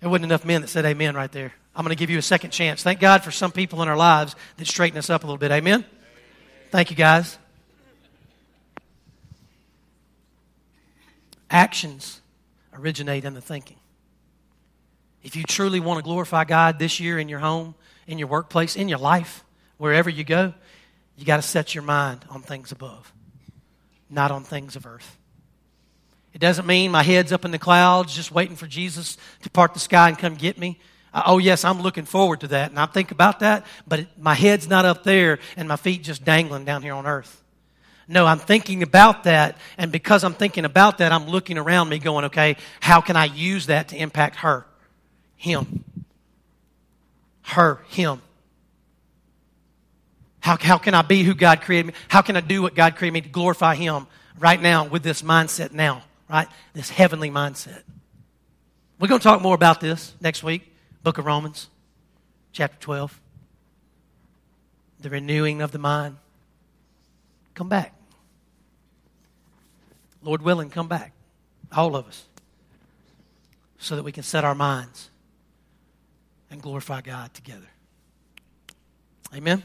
There 0.00 0.08
wasn't 0.08 0.26
enough 0.26 0.44
men 0.44 0.60
that 0.60 0.68
said 0.68 0.84
amen 0.84 1.14
right 1.14 1.30
there. 1.32 1.52
I'm 1.74 1.84
going 1.84 1.94
to 1.94 1.98
give 1.98 2.10
you 2.10 2.18
a 2.18 2.22
second 2.22 2.50
chance. 2.50 2.82
Thank 2.82 3.00
God 3.00 3.22
for 3.22 3.30
some 3.30 3.52
people 3.52 3.82
in 3.82 3.88
our 3.88 3.96
lives 3.96 4.34
that 4.56 4.66
straighten 4.66 4.98
us 4.98 5.10
up 5.10 5.24
a 5.24 5.26
little 5.26 5.38
bit. 5.38 5.50
Amen? 5.50 5.84
Thank 6.70 6.90
you, 6.90 6.96
guys. 6.96 7.38
Actions 11.50 12.20
originate 12.74 13.24
in 13.24 13.34
the 13.34 13.40
thinking. 13.40 13.76
If 15.22 15.36
you 15.36 15.42
truly 15.42 15.80
want 15.80 15.98
to 15.98 16.02
glorify 16.02 16.44
God 16.44 16.78
this 16.78 17.00
year 17.00 17.18
in 17.18 17.28
your 17.28 17.40
home, 17.40 17.74
in 18.06 18.18
your 18.18 18.28
workplace, 18.28 18.76
in 18.76 18.88
your 18.88 18.98
life, 18.98 19.44
wherever 19.76 20.08
you 20.08 20.24
go, 20.24 20.54
you 21.16 21.24
got 21.24 21.36
to 21.36 21.42
set 21.42 21.74
your 21.74 21.82
mind 21.82 22.24
on 22.30 22.42
things 22.42 22.72
above, 22.72 23.12
not 24.08 24.30
on 24.30 24.44
things 24.44 24.76
of 24.76 24.86
earth. 24.86 25.18
It 26.36 26.40
doesn't 26.40 26.66
mean 26.66 26.90
my 26.90 27.02
head's 27.02 27.32
up 27.32 27.46
in 27.46 27.50
the 27.50 27.58
clouds 27.58 28.14
just 28.14 28.30
waiting 28.30 28.56
for 28.56 28.66
Jesus 28.66 29.16
to 29.40 29.48
part 29.48 29.72
the 29.72 29.80
sky 29.80 30.10
and 30.10 30.18
come 30.18 30.34
get 30.34 30.58
me. 30.58 30.78
Uh, 31.14 31.22
oh, 31.24 31.38
yes, 31.38 31.64
I'm 31.64 31.80
looking 31.80 32.04
forward 32.04 32.40
to 32.40 32.48
that, 32.48 32.68
and 32.68 32.78
I 32.78 32.84
think 32.84 33.10
about 33.10 33.40
that, 33.40 33.64
but 33.88 34.00
it, 34.00 34.08
my 34.18 34.34
head's 34.34 34.68
not 34.68 34.84
up 34.84 35.02
there 35.02 35.38
and 35.56 35.66
my 35.66 35.76
feet 35.76 36.02
just 36.02 36.26
dangling 36.26 36.66
down 36.66 36.82
here 36.82 36.92
on 36.92 37.06
earth. 37.06 37.42
No, 38.06 38.26
I'm 38.26 38.38
thinking 38.38 38.82
about 38.82 39.24
that, 39.24 39.56
and 39.78 39.90
because 39.90 40.24
I'm 40.24 40.34
thinking 40.34 40.66
about 40.66 40.98
that, 40.98 41.10
I'm 41.10 41.24
looking 41.24 41.56
around 41.56 41.88
me 41.88 41.98
going, 41.98 42.26
okay, 42.26 42.58
how 42.80 43.00
can 43.00 43.16
I 43.16 43.24
use 43.24 43.64
that 43.68 43.88
to 43.88 43.96
impact 43.96 44.36
her? 44.36 44.66
Him. 45.36 45.84
Her, 47.44 47.80
Him. 47.88 48.20
How, 50.40 50.58
how 50.58 50.76
can 50.76 50.92
I 50.92 51.00
be 51.00 51.22
who 51.22 51.32
God 51.32 51.62
created 51.62 51.86
me? 51.86 51.92
How 52.08 52.20
can 52.20 52.36
I 52.36 52.42
do 52.42 52.60
what 52.60 52.74
God 52.74 52.96
created 52.96 53.14
me 53.14 53.20
to 53.22 53.30
glorify 53.30 53.74
Him 53.74 54.06
right 54.38 54.60
now 54.60 54.84
with 54.84 55.02
this 55.02 55.22
mindset 55.22 55.72
now, 55.72 56.02
right? 56.28 56.48
This 56.72 56.90
heavenly 56.90 57.30
mindset. 57.30 57.82
We're 58.98 59.08
going 59.08 59.20
to 59.20 59.24
talk 59.24 59.42
more 59.42 59.54
about 59.54 59.80
this 59.80 60.14
next 60.20 60.42
week. 60.42 60.74
Book 61.02 61.18
of 61.18 61.26
Romans, 61.26 61.68
chapter 62.52 62.78
12. 62.80 63.20
The 65.00 65.10
renewing 65.10 65.62
of 65.62 65.72
the 65.72 65.78
mind. 65.78 66.16
Come 67.54 67.68
back. 67.68 67.94
Lord 70.22 70.42
willing, 70.42 70.70
come 70.70 70.88
back. 70.88 71.12
All 71.72 71.94
of 71.94 72.06
us. 72.08 72.24
So 73.78 73.96
that 73.96 74.02
we 74.02 74.12
can 74.12 74.22
set 74.22 74.44
our 74.44 74.54
minds 74.54 75.10
and 76.50 76.60
glorify 76.62 77.02
God 77.02 77.32
together. 77.34 77.68
Amen. 79.34 79.62